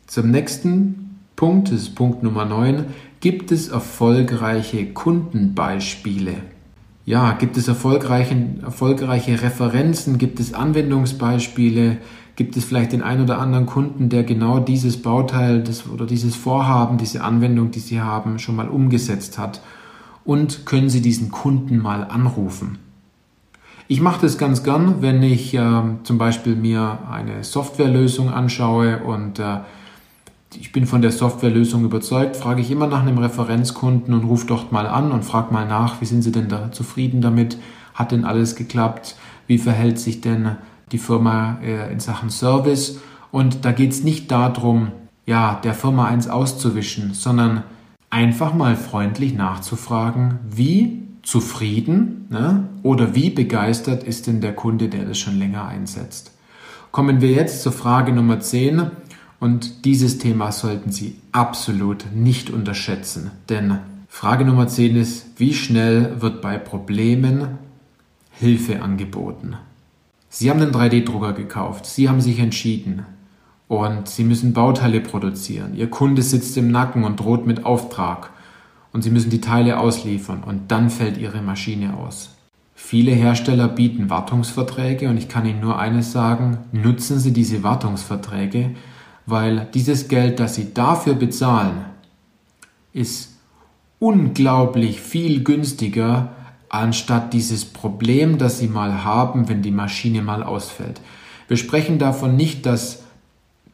Zum 0.06 0.30
nächsten 0.30 1.18
Punkt, 1.34 1.68
das 1.68 1.80
ist 1.80 1.94
Punkt 1.94 2.22
Nummer 2.22 2.44
9, 2.44 2.84
gibt 3.20 3.52
es 3.52 3.68
erfolgreiche 3.68 4.84
Kundenbeispiele? 4.92 6.34
Ja, 7.04 7.32
gibt 7.32 7.56
es 7.56 7.68
erfolgreiche, 7.68 8.36
erfolgreiche 8.62 9.42
Referenzen, 9.42 10.18
gibt 10.18 10.38
es 10.38 10.54
Anwendungsbeispiele, 10.54 11.96
Gibt 12.34 12.56
es 12.56 12.64
vielleicht 12.64 12.92
den 12.92 13.02
einen 13.02 13.22
oder 13.22 13.38
anderen 13.38 13.66
Kunden, 13.66 14.08
der 14.08 14.24
genau 14.24 14.58
dieses 14.58 15.02
Bauteil 15.02 15.62
das, 15.62 15.88
oder 15.88 16.06
dieses 16.06 16.34
Vorhaben, 16.34 16.96
diese 16.96 17.22
Anwendung, 17.22 17.70
die 17.70 17.80
Sie 17.80 18.00
haben, 18.00 18.38
schon 18.38 18.56
mal 18.56 18.68
umgesetzt 18.68 19.38
hat? 19.38 19.60
Und 20.24 20.64
können 20.64 20.88
Sie 20.88 21.02
diesen 21.02 21.30
Kunden 21.30 21.78
mal 21.78 22.04
anrufen? 22.04 22.78
Ich 23.88 24.00
mache 24.00 24.22
das 24.22 24.38
ganz 24.38 24.62
gern, 24.62 25.02
wenn 25.02 25.22
ich 25.22 25.52
äh, 25.52 25.82
zum 26.04 26.16
Beispiel 26.16 26.56
mir 26.56 27.00
eine 27.10 27.44
Softwarelösung 27.44 28.30
anschaue 28.30 29.02
und 29.02 29.38
äh, 29.38 29.58
ich 30.58 30.72
bin 30.72 30.86
von 30.86 31.02
der 31.02 31.12
Softwarelösung 31.12 31.84
überzeugt, 31.84 32.36
frage 32.36 32.60
ich 32.60 32.70
immer 32.70 32.86
nach 32.86 33.02
einem 33.02 33.18
Referenzkunden 33.18 34.14
und 34.14 34.24
rufe 34.24 34.46
dort 34.46 34.72
mal 34.72 34.86
an 34.86 35.12
und 35.12 35.24
frage 35.24 35.52
mal 35.52 35.66
nach, 35.66 36.00
wie 36.00 36.06
sind 36.06 36.22
Sie 36.22 36.32
denn 36.32 36.48
da 36.48 36.72
zufrieden 36.72 37.20
damit? 37.20 37.58
Hat 37.94 38.12
denn 38.12 38.24
alles 38.24 38.56
geklappt? 38.56 39.16
Wie 39.46 39.58
verhält 39.58 39.98
sich 39.98 40.20
denn 40.20 40.56
die 40.92 40.98
Firma 40.98 41.58
äh, 41.62 41.92
in 41.92 42.00
Sachen 42.00 42.30
Service. 42.30 43.00
Und 43.30 43.64
da 43.64 43.72
geht 43.72 43.92
es 43.92 44.04
nicht 44.04 44.30
darum, 44.30 44.92
ja, 45.26 45.60
der 45.62 45.74
Firma 45.74 46.06
eins 46.06 46.28
auszuwischen, 46.28 47.14
sondern 47.14 47.62
einfach 48.10 48.54
mal 48.54 48.76
freundlich 48.76 49.34
nachzufragen, 49.34 50.38
wie 50.48 51.02
zufrieden 51.22 52.26
ne, 52.30 52.68
oder 52.82 53.14
wie 53.14 53.30
begeistert 53.30 54.02
ist 54.02 54.26
denn 54.26 54.40
der 54.40 54.54
Kunde, 54.54 54.88
der 54.88 55.04
das 55.04 55.18
schon 55.18 55.38
länger 55.38 55.66
einsetzt. 55.66 56.32
Kommen 56.90 57.20
wir 57.20 57.30
jetzt 57.30 57.62
zur 57.62 57.72
Frage 57.72 58.12
Nummer 58.12 58.40
10 58.40 58.90
und 59.40 59.84
dieses 59.86 60.18
Thema 60.18 60.52
sollten 60.52 60.92
Sie 60.92 61.16
absolut 61.30 62.06
nicht 62.14 62.50
unterschätzen, 62.50 63.30
denn 63.48 63.78
Frage 64.08 64.44
Nummer 64.44 64.68
10 64.68 64.96
ist, 64.96 65.26
wie 65.38 65.54
schnell 65.54 66.20
wird 66.20 66.42
bei 66.42 66.58
Problemen 66.58 67.58
Hilfe 68.32 68.82
angeboten? 68.82 69.56
Sie 70.34 70.48
haben 70.48 70.62
einen 70.62 70.72
3D-Drucker 70.72 71.34
gekauft, 71.34 71.84
Sie 71.84 72.08
haben 72.08 72.22
sich 72.22 72.38
entschieden. 72.38 73.04
Und 73.68 74.08
Sie 74.08 74.24
müssen 74.24 74.54
Bauteile 74.54 75.02
produzieren. 75.02 75.76
Ihr 75.76 75.90
Kunde 75.90 76.22
sitzt 76.22 76.56
im 76.56 76.70
Nacken 76.70 77.04
und 77.04 77.20
droht 77.20 77.46
mit 77.46 77.66
Auftrag. 77.66 78.30
Und 78.94 79.02
Sie 79.02 79.10
müssen 79.10 79.28
die 79.28 79.42
Teile 79.42 79.78
ausliefern. 79.78 80.42
Und 80.42 80.70
dann 80.70 80.88
fällt 80.88 81.18
Ihre 81.18 81.42
Maschine 81.42 81.98
aus. 81.98 82.34
Viele 82.74 83.12
Hersteller 83.12 83.68
bieten 83.68 84.08
Wartungsverträge. 84.08 85.10
Und 85.10 85.18
ich 85.18 85.28
kann 85.28 85.44
Ihnen 85.44 85.60
nur 85.60 85.78
eines 85.78 86.12
sagen, 86.12 86.58
nutzen 86.72 87.18
Sie 87.18 87.34
diese 87.34 87.62
Wartungsverträge, 87.62 88.70
weil 89.26 89.68
dieses 89.74 90.08
Geld, 90.08 90.40
das 90.40 90.54
Sie 90.54 90.72
dafür 90.72 91.12
bezahlen, 91.12 91.84
ist 92.94 93.36
unglaublich 93.98 95.02
viel 95.02 95.44
günstiger 95.44 96.32
anstatt 96.72 97.32
dieses 97.34 97.64
Problem, 97.66 98.38
das 98.38 98.58
Sie 98.58 98.66
mal 98.66 99.04
haben, 99.04 99.48
wenn 99.48 99.62
die 99.62 99.70
Maschine 99.70 100.22
mal 100.22 100.42
ausfällt. 100.42 101.00
Wir 101.46 101.56
sprechen 101.56 101.98
davon 101.98 102.34
nicht, 102.34 102.66
dass 102.66 103.04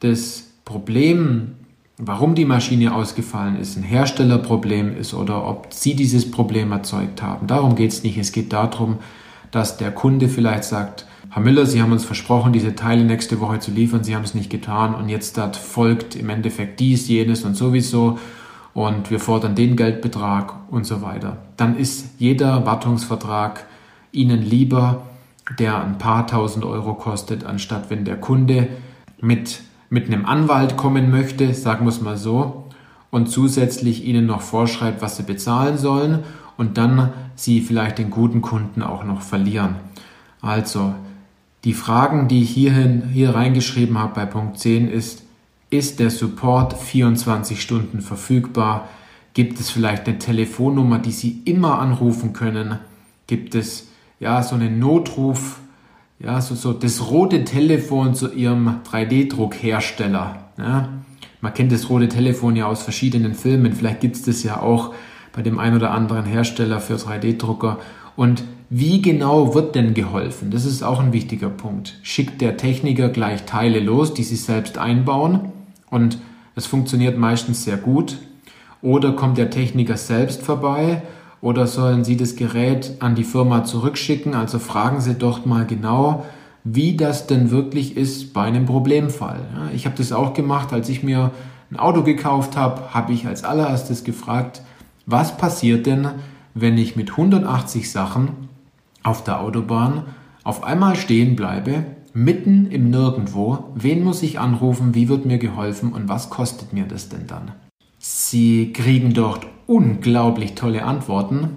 das 0.00 0.48
Problem, 0.64 1.54
warum 1.96 2.34
die 2.34 2.44
Maschine 2.44 2.94
ausgefallen 2.94 3.56
ist, 3.56 3.76
ein 3.76 3.84
Herstellerproblem 3.84 4.96
ist 4.96 5.14
oder 5.14 5.48
ob 5.48 5.68
Sie 5.72 5.94
dieses 5.94 6.30
Problem 6.30 6.72
erzeugt 6.72 7.22
haben. 7.22 7.46
Darum 7.46 7.76
geht 7.76 7.92
es 7.92 8.02
nicht. 8.02 8.18
Es 8.18 8.32
geht 8.32 8.52
darum, 8.52 8.98
dass 9.52 9.76
der 9.76 9.92
Kunde 9.92 10.28
vielleicht 10.28 10.64
sagt, 10.64 11.06
Herr 11.30 11.42
Müller, 11.42 11.66
Sie 11.66 11.80
haben 11.80 11.92
uns 11.92 12.04
versprochen, 12.04 12.52
diese 12.52 12.74
Teile 12.74 13.04
nächste 13.04 13.38
Woche 13.38 13.60
zu 13.60 13.70
liefern, 13.70 14.02
Sie 14.02 14.16
haben 14.16 14.24
es 14.24 14.34
nicht 14.34 14.50
getan 14.50 14.94
und 14.94 15.08
jetzt 15.08 15.38
folgt 15.56 16.16
im 16.16 16.30
Endeffekt 16.30 16.80
dies, 16.80 17.06
jenes 17.06 17.44
und 17.44 17.54
sowieso 17.54 18.18
und 18.78 19.10
wir 19.10 19.18
fordern 19.18 19.56
den 19.56 19.74
Geldbetrag 19.74 20.54
und 20.70 20.86
so 20.86 21.02
weiter. 21.02 21.38
Dann 21.56 21.76
ist 21.76 22.20
jeder 22.20 22.64
Wartungsvertrag 22.64 23.64
Ihnen 24.12 24.40
lieber, 24.40 25.02
der 25.58 25.82
ein 25.82 25.98
paar 25.98 26.28
tausend 26.28 26.64
Euro 26.64 26.94
kostet, 26.94 27.42
anstatt 27.42 27.90
wenn 27.90 28.04
der 28.04 28.20
Kunde 28.20 28.68
mit, 29.20 29.62
mit 29.90 30.06
einem 30.06 30.26
Anwalt 30.26 30.76
kommen 30.76 31.10
möchte, 31.10 31.52
sagen 31.54 31.86
wir 31.86 31.88
es 31.88 32.00
mal 32.00 32.16
so, 32.16 32.68
und 33.10 33.28
zusätzlich 33.28 34.04
Ihnen 34.04 34.26
noch 34.26 34.42
vorschreibt, 34.42 35.02
was 35.02 35.16
Sie 35.16 35.24
bezahlen 35.24 35.76
sollen 35.76 36.20
und 36.56 36.78
dann 36.78 37.12
Sie 37.34 37.60
vielleicht 37.60 37.98
den 37.98 38.10
guten 38.10 38.42
Kunden 38.42 38.84
auch 38.84 39.02
noch 39.02 39.22
verlieren. 39.22 39.74
Also, 40.40 40.94
die 41.64 41.74
Fragen, 41.74 42.28
die 42.28 42.44
ich 42.44 42.50
hierhin, 42.50 43.08
hier 43.12 43.34
reingeschrieben 43.34 43.98
habe 43.98 44.14
bei 44.14 44.24
Punkt 44.24 44.60
10 44.60 44.88
ist, 44.88 45.24
ist 45.70 46.00
der 46.00 46.10
Support 46.10 46.74
24 46.74 47.60
Stunden 47.60 48.00
verfügbar? 48.00 48.88
Gibt 49.34 49.60
es 49.60 49.70
vielleicht 49.70 50.08
eine 50.08 50.18
Telefonnummer, 50.18 50.98
die 50.98 51.12
Sie 51.12 51.42
immer 51.44 51.78
anrufen 51.78 52.32
können? 52.32 52.78
Gibt 53.26 53.54
es 53.54 53.88
ja 54.18 54.42
so 54.42 54.54
einen 54.54 54.78
Notruf, 54.78 55.60
ja, 56.18 56.40
so, 56.40 56.54
so 56.54 56.72
das 56.72 57.10
rote 57.10 57.44
Telefon 57.44 58.14
zu 58.14 58.32
Ihrem 58.32 58.80
3D-Druckhersteller? 58.90 60.36
Ja? 60.56 60.88
Man 61.40 61.54
kennt 61.54 61.70
das 61.70 61.88
rote 61.88 62.08
Telefon 62.08 62.56
ja 62.56 62.66
aus 62.66 62.82
verschiedenen 62.82 63.34
Filmen. 63.34 63.74
Vielleicht 63.74 64.00
gibt 64.00 64.16
es 64.16 64.22
das 64.22 64.42
ja 64.42 64.60
auch 64.60 64.92
bei 65.32 65.42
dem 65.42 65.58
ein 65.58 65.76
oder 65.76 65.92
anderen 65.92 66.24
Hersteller 66.24 66.80
für 66.80 66.96
3D-Drucker. 66.96 67.78
Und 68.16 68.42
wie 68.70 69.00
genau 69.00 69.54
wird 69.54 69.76
denn 69.76 69.94
geholfen? 69.94 70.50
Das 70.50 70.64
ist 70.64 70.82
auch 70.82 70.98
ein 70.98 71.12
wichtiger 71.12 71.48
Punkt. 71.48 71.98
Schickt 72.02 72.40
der 72.40 72.56
Techniker 72.56 73.08
gleich 73.08 73.44
Teile 73.44 73.78
los, 73.78 74.14
die 74.14 74.24
Sie 74.24 74.36
selbst 74.36 74.78
einbauen? 74.78 75.52
Und 75.90 76.18
es 76.54 76.66
funktioniert 76.66 77.18
meistens 77.18 77.64
sehr 77.64 77.76
gut. 77.76 78.18
Oder 78.82 79.12
kommt 79.12 79.38
der 79.38 79.50
Techniker 79.50 79.96
selbst 79.96 80.42
vorbei? 80.42 81.02
Oder 81.40 81.66
sollen 81.66 82.04
Sie 82.04 82.16
das 82.16 82.36
Gerät 82.36 82.96
an 83.00 83.14
die 83.14 83.24
Firma 83.24 83.64
zurückschicken? 83.64 84.34
Also 84.34 84.58
fragen 84.58 85.00
Sie 85.00 85.14
doch 85.14 85.46
mal 85.46 85.66
genau, 85.66 86.26
wie 86.64 86.96
das 86.96 87.26
denn 87.26 87.50
wirklich 87.50 87.96
ist 87.96 88.32
bei 88.32 88.42
einem 88.42 88.66
Problemfall. 88.66 89.40
Ich 89.74 89.86
habe 89.86 89.96
das 89.96 90.12
auch 90.12 90.34
gemacht, 90.34 90.72
als 90.72 90.88
ich 90.88 91.02
mir 91.02 91.30
ein 91.70 91.78
Auto 91.78 92.02
gekauft 92.02 92.56
habe, 92.56 92.94
habe 92.94 93.12
ich 93.12 93.26
als 93.26 93.44
allererstes 93.44 94.04
gefragt, 94.04 94.62
was 95.06 95.36
passiert 95.36 95.86
denn, 95.86 96.08
wenn 96.54 96.76
ich 96.76 96.96
mit 96.96 97.12
180 97.12 97.90
Sachen 97.90 98.48
auf 99.02 99.22
der 99.22 99.40
Autobahn 99.40 100.04
auf 100.44 100.64
einmal 100.64 100.96
stehen 100.96 101.36
bleibe, 101.36 101.84
mitten 102.14 102.70
im 102.70 102.90
Nirgendwo, 102.90 103.70
wen 103.74 104.02
muss 104.02 104.22
ich 104.22 104.38
anrufen, 104.38 104.94
wie 104.94 105.08
wird 105.08 105.26
mir 105.26 105.38
geholfen 105.38 105.92
und 105.92 106.08
was 106.08 106.30
kostet 106.30 106.72
mir 106.72 106.84
das 106.84 107.08
denn 107.08 107.26
dann? 107.26 107.52
Sie 107.98 108.72
kriegen 108.72 109.12
dort 109.14 109.46
unglaublich 109.66 110.54
tolle 110.54 110.84
Antworten. 110.84 111.50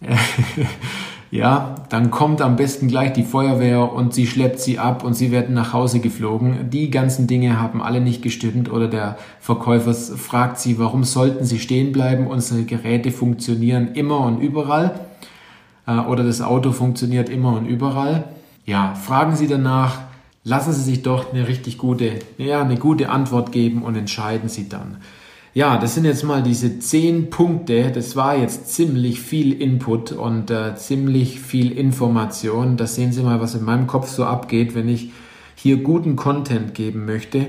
ja, 1.30 1.74
dann 1.88 2.10
kommt 2.10 2.42
am 2.42 2.56
besten 2.56 2.88
gleich 2.88 3.12
die 3.12 3.22
Feuerwehr 3.22 3.92
und 3.92 4.14
sie 4.14 4.26
schleppt 4.26 4.60
sie 4.60 4.78
ab 4.78 5.04
und 5.04 5.14
sie 5.14 5.30
werden 5.30 5.54
nach 5.54 5.72
Hause 5.72 6.00
geflogen. 6.00 6.70
Die 6.70 6.90
ganzen 6.90 7.26
Dinge 7.26 7.60
haben 7.60 7.82
alle 7.82 8.00
nicht 8.00 8.22
gestimmt 8.22 8.70
oder 8.70 8.88
der 8.88 9.18
Verkäufer 9.40 9.94
fragt 9.94 10.58
sie, 10.58 10.78
warum 10.78 11.04
sollten 11.04 11.44
sie 11.44 11.58
stehen 11.58 11.92
bleiben? 11.92 12.26
Unsere 12.26 12.64
Geräte 12.64 13.10
funktionieren 13.10 13.92
immer 13.94 14.20
und 14.20 14.40
überall 14.40 15.00
äh, 15.86 15.98
oder 15.98 16.22
das 16.22 16.40
Auto 16.40 16.72
funktioniert 16.72 17.28
immer 17.28 17.56
und 17.56 17.66
überall. 17.66 18.24
Ja, 18.68 18.94
fragen 18.94 19.34
Sie 19.34 19.46
danach, 19.46 19.98
lassen 20.44 20.74
Sie 20.74 20.82
sich 20.82 21.02
doch 21.02 21.32
eine 21.32 21.48
richtig 21.48 21.78
gute, 21.78 22.18
ja, 22.36 22.60
eine 22.60 22.76
gute 22.76 23.08
Antwort 23.08 23.50
geben 23.50 23.80
und 23.80 23.96
entscheiden 23.96 24.50
Sie 24.50 24.68
dann. 24.68 24.98
Ja, 25.54 25.78
das 25.78 25.94
sind 25.94 26.04
jetzt 26.04 26.22
mal 26.22 26.42
diese 26.42 26.78
zehn 26.78 27.30
Punkte. 27.30 27.90
Das 27.90 28.14
war 28.14 28.36
jetzt 28.36 28.74
ziemlich 28.74 29.22
viel 29.22 29.58
Input 29.58 30.12
und 30.12 30.50
äh, 30.50 30.76
ziemlich 30.76 31.40
viel 31.40 31.72
Information. 31.72 32.76
Da 32.76 32.86
sehen 32.86 33.10
Sie 33.10 33.22
mal, 33.22 33.40
was 33.40 33.54
in 33.54 33.64
meinem 33.64 33.86
Kopf 33.86 34.10
so 34.10 34.26
abgeht, 34.26 34.74
wenn 34.74 34.90
ich 34.90 35.12
hier 35.54 35.78
guten 35.78 36.14
Content 36.14 36.74
geben 36.74 37.06
möchte. 37.06 37.46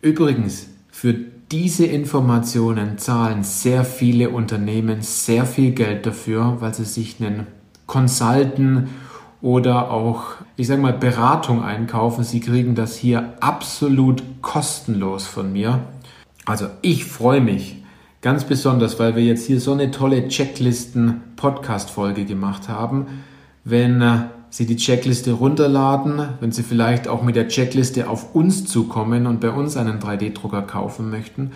Übrigens, 0.00 0.68
für 0.90 1.14
diese 1.52 1.84
Informationen 1.84 2.96
zahlen 2.96 3.42
sehr 3.42 3.84
viele 3.84 4.30
Unternehmen 4.30 5.02
sehr 5.02 5.44
viel 5.44 5.72
Geld 5.72 6.06
dafür, 6.06 6.56
weil 6.60 6.72
sie 6.72 6.86
sich 6.86 7.16
einen 7.20 7.46
Consultant 7.86 8.88
oder 9.42 9.90
auch, 9.90 10.34
ich 10.56 10.66
sage 10.66 10.82
mal, 10.82 10.92
Beratung 10.92 11.62
einkaufen. 11.62 12.24
Sie 12.24 12.40
kriegen 12.40 12.74
das 12.74 12.96
hier 12.96 13.34
absolut 13.40 14.22
kostenlos 14.42 15.26
von 15.26 15.52
mir. 15.52 15.80
Also 16.44 16.66
ich 16.82 17.04
freue 17.04 17.40
mich 17.40 17.82
ganz 18.20 18.44
besonders, 18.44 18.98
weil 18.98 19.16
wir 19.16 19.24
jetzt 19.24 19.46
hier 19.46 19.60
so 19.60 19.72
eine 19.72 19.90
tolle 19.90 20.28
Checklisten-Podcast-Folge 20.28 22.26
gemacht 22.26 22.68
haben. 22.68 23.06
Wenn 23.64 24.02
äh, 24.02 24.24
Sie 24.52 24.66
die 24.66 24.76
Checkliste 24.76 25.32
runterladen, 25.32 26.20
wenn 26.40 26.50
Sie 26.50 26.64
vielleicht 26.64 27.06
auch 27.06 27.22
mit 27.22 27.36
der 27.36 27.46
Checkliste 27.48 28.10
auf 28.10 28.34
uns 28.34 28.66
zukommen 28.66 29.26
und 29.26 29.40
bei 29.40 29.50
uns 29.50 29.76
einen 29.76 30.00
3D-Drucker 30.00 30.62
kaufen 30.62 31.08
möchten. 31.08 31.52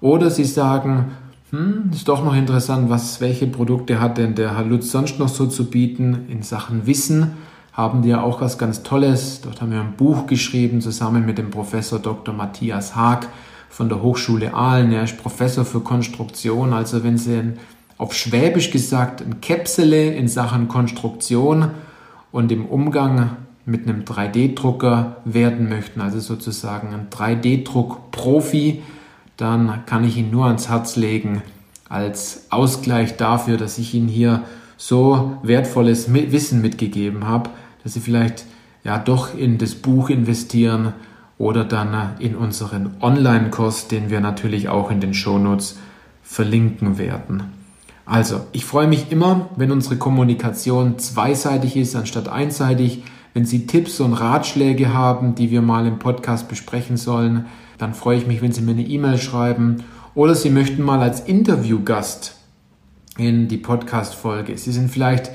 Oder 0.00 0.30
Sie 0.30 0.44
sagen, 0.44 1.10
hm, 1.50 1.90
ist 1.92 2.08
doch 2.08 2.24
noch 2.24 2.34
interessant, 2.34 2.90
was, 2.90 3.20
welche 3.20 3.46
Produkte 3.46 4.00
hat 4.00 4.18
denn 4.18 4.34
der 4.34 4.56
Herr 4.56 4.64
Lutz 4.64 4.90
sonst 4.90 5.18
noch 5.18 5.28
so 5.28 5.46
zu 5.46 5.70
bieten 5.70 6.26
in 6.28 6.42
Sachen 6.42 6.86
Wissen? 6.86 7.32
Haben 7.72 8.02
die 8.02 8.08
ja 8.08 8.22
auch 8.22 8.40
was 8.40 8.58
ganz 8.58 8.82
Tolles. 8.82 9.42
Dort 9.42 9.60
haben 9.60 9.70
wir 9.70 9.80
ein 9.80 9.96
Buch 9.96 10.26
geschrieben 10.26 10.80
zusammen 10.80 11.26
mit 11.26 11.38
dem 11.38 11.50
Professor 11.50 11.98
Dr. 11.98 12.34
Matthias 12.34 12.96
Haag 12.96 13.28
von 13.68 13.88
der 13.88 14.02
Hochschule 14.02 14.54
Aalen. 14.54 14.92
Er 14.92 15.04
ist 15.04 15.18
Professor 15.18 15.64
für 15.64 15.80
Konstruktion. 15.80 16.72
Also 16.72 17.04
wenn 17.04 17.18
Sie 17.18 17.52
auf 17.98 18.14
Schwäbisch 18.14 18.70
gesagt 18.70 19.22
ein 19.22 19.40
Käpsele 19.40 20.14
in 20.14 20.28
Sachen 20.28 20.68
Konstruktion 20.68 21.70
und 22.32 22.50
im 22.50 22.66
Umgang 22.66 23.36
mit 23.66 23.88
einem 23.88 24.02
3D-Drucker 24.02 25.16
werden 25.24 25.68
möchten, 25.68 26.00
also 26.00 26.20
sozusagen 26.20 26.94
ein 26.94 27.08
3D-Druck-Profi, 27.10 28.82
dann 29.36 29.84
kann 29.86 30.04
ich 30.04 30.16
Ihnen 30.16 30.30
nur 30.30 30.46
ans 30.46 30.68
Herz 30.68 30.96
legen, 30.96 31.42
als 31.88 32.46
Ausgleich 32.50 33.16
dafür, 33.16 33.56
dass 33.56 33.78
ich 33.78 33.94
Ihnen 33.94 34.08
hier 34.08 34.42
so 34.76 35.38
wertvolles 35.42 36.12
Wissen 36.12 36.60
mitgegeben 36.60 37.26
habe, 37.26 37.50
dass 37.82 37.94
Sie 37.94 38.00
vielleicht 38.00 38.44
ja 38.84 38.98
doch 38.98 39.36
in 39.36 39.58
das 39.58 39.74
Buch 39.74 40.10
investieren 40.10 40.92
oder 41.38 41.64
dann 41.64 42.14
in 42.18 42.34
unseren 42.34 42.96
Online-Kurs, 43.00 43.88
den 43.88 44.10
wir 44.10 44.20
natürlich 44.20 44.68
auch 44.68 44.90
in 44.90 45.00
den 45.00 45.14
Shownotes 45.14 45.78
verlinken 46.22 46.98
werden. 46.98 47.44
Also, 48.04 48.46
ich 48.52 48.64
freue 48.64 48.86
mich 48.86 49.10
immer, 49.10 49.50
wenn 49.56 49.72
unsere 49.72 49.96
Kommunikation 49.96 50.98
zweiseitig 50.98 51.76
ist 51.76 51.96
anstatt 51.96 52.28
einseitig. 52.28 53.02
Wenn 53.36 53.44
Sie 53.44 53.66
Tipps 53.66 54.00
und 54.00 54.14
Ratschläge 54.14 54.94
haben, 54.94 55.34
die 55.34 55.50
wir 55.50 55.60
mal 55.60 55.86
im 55.86 55.98
Podcast 55.98 56.48
besprechen 56.48 56.96
sollen, 56.96 57.44
dann 57.76 57.92
freue 57.92 58.16
ich 58.16 58.26
mich, 58.26 58.40
wenn 58.40 58.52
Sie 58.52 58.62
mir 58.62 58.70
eine 58.70 58.86
E-Mail 58.86 59.18
schreiben 59.18 59.84
oder 60.14 60.34
Sie 60.34 60.48
möchten 60.48 60.82
mal 60.82 61.00
als 61.00 61.20
Interviewgast 61.20 62.38
in 63.18 63.46
die 63.46 63.58
Podcast-Folge. 63.58 64.56
Sie 64.56 64.72
sind 64.72 64.90
vielleicht 64.90 65.32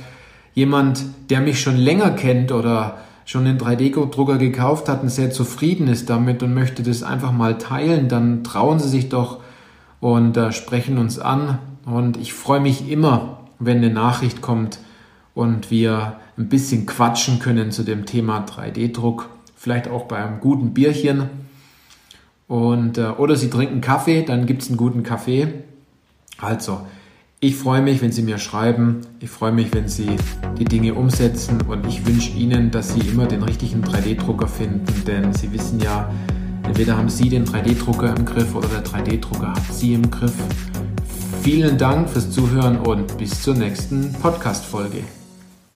jemand, 0.55 1.03
der 1.29 1.41
mich 1.41 1.61
schon 1.61 1.77
länger 1.77 2.09
kennt 2.09 2.51
oder 2.51 2.97
schon 3.25 3.45
den 3.45 3.59
3D-Drucker 3.59 4.39
gekauft 4.39 4.89
hat 4.89 5.03
und 5.03 5.09
sehr 5.09 5.29
zufrieden 5.29 5.87
ist 5.87 6.09
damit 6.09 6.41
und 6.41 6.55
möchte 6.55 6.81
das 6.81 7.03
einfach 7.03 7.31
mal 7.31 7.59
teilen, 7.59 8.09
dann 8.09 8.43
trauen 8.43 8.79
Sie 8.79 8.89
sich 8.89 9.09
doch 9.09 9.41
und 9.99 10.37
äh, 10.37 10.51
sprechen 10.51 10.97
uns 10.97 11.19
an. 11.19 11.59
Und 11.85 12.17
ich 12.17 12.33
freue 12.33 12.61
mich 12.61 12.89
immer, 12.89 13.41
wenn 13.59 13.77
eine 13.77 13.93
Nachricht 13.93 14.41
kommt 14.41 14.79
und 15.35 15.69
wir 15.69 16.15
ein 16.41 16.49
bisschen 16.49 16.85
quatschen 16.85 17.39
können 17.39 17.71
zu 17.71 17.83
dem 17.83 18.05
Thema 18.05 18.45
3D-Druck. 18.45 19.29
Vielleicht 19.55 19.87
auch 19.87 20.05
bei 20.05 20.17
einem 20.17 20.39
guten 20.39 20.73
Bierchen. 20.73 21.29
Und, 22.47 22.97
äh, 22.97 23.09
oder 23.09 23.35
Sie 23.35 23.49
trinken 23.49 23.79
Kaffee, 23.79 24.23
dann 24.23 24.45
gibt 24.45 24.63
es 24.63 24.69
einen 24.69 24.77
guten 24.77 25.03
Kaffee. 25.03 25.47
Also, 26.39 26.81
ich 27.39 27.55
freue 27.55 27.81
mich, 27.81 28.01
wenn 28.01 28.11
Sie 28.11 28.23
mir 28.23 28.39
schreiben. 28.39 29.01
Ich 29.19 29.29
freue 29.29 29.51
mich, 29.51 29.73
wenn 29.73 29.87
Sie 29.87 30.17
die 30.57 30.65
Dinge 30.65 30.95
umsetzen. 30.95 31.61
Und 31.61 31.85
ich 31.87 32.05
wünsche 32.05 32.31
Ihnen, 32.31 32.71
dass 32.71 32.93
Sie 32.93 32.99
immer 33.01 33.27
den 33.27 33.43
richtigen 33.43 33.83
3D-Drucker 33.83 34.47
finden. 34.47 34.85
Denn 35.05 35.33
Sie 35.33 35.51
wissen 35.53 35.79
ja, 35.79 36.11
entweder 36.63 36.97
haben 36.97 37.09
Sie 37.09 37.29
den 37.29 37.45
3D-Drucker 37.45 38.15
im 38.15 38.25
Griff 38.25 38.55
oder 38.55 38.67
der 38.67 38.83
3D-Drucker 38.83 39.53
hat 39.53 39.73
Sie 39.73 39.93
im 39.93 40.09
Griff. 40.09 40.33
Vielen 41.43 41.77
Dank 41.77 42.09
fürs 42.09 42.29
Zuhören 42.31 42.79
und 42.79 43.17
bis 43.17 43.41
zur 43.41 43.55
nächsten 43.55 44.13
Podcast-Folge. 44.13 45.20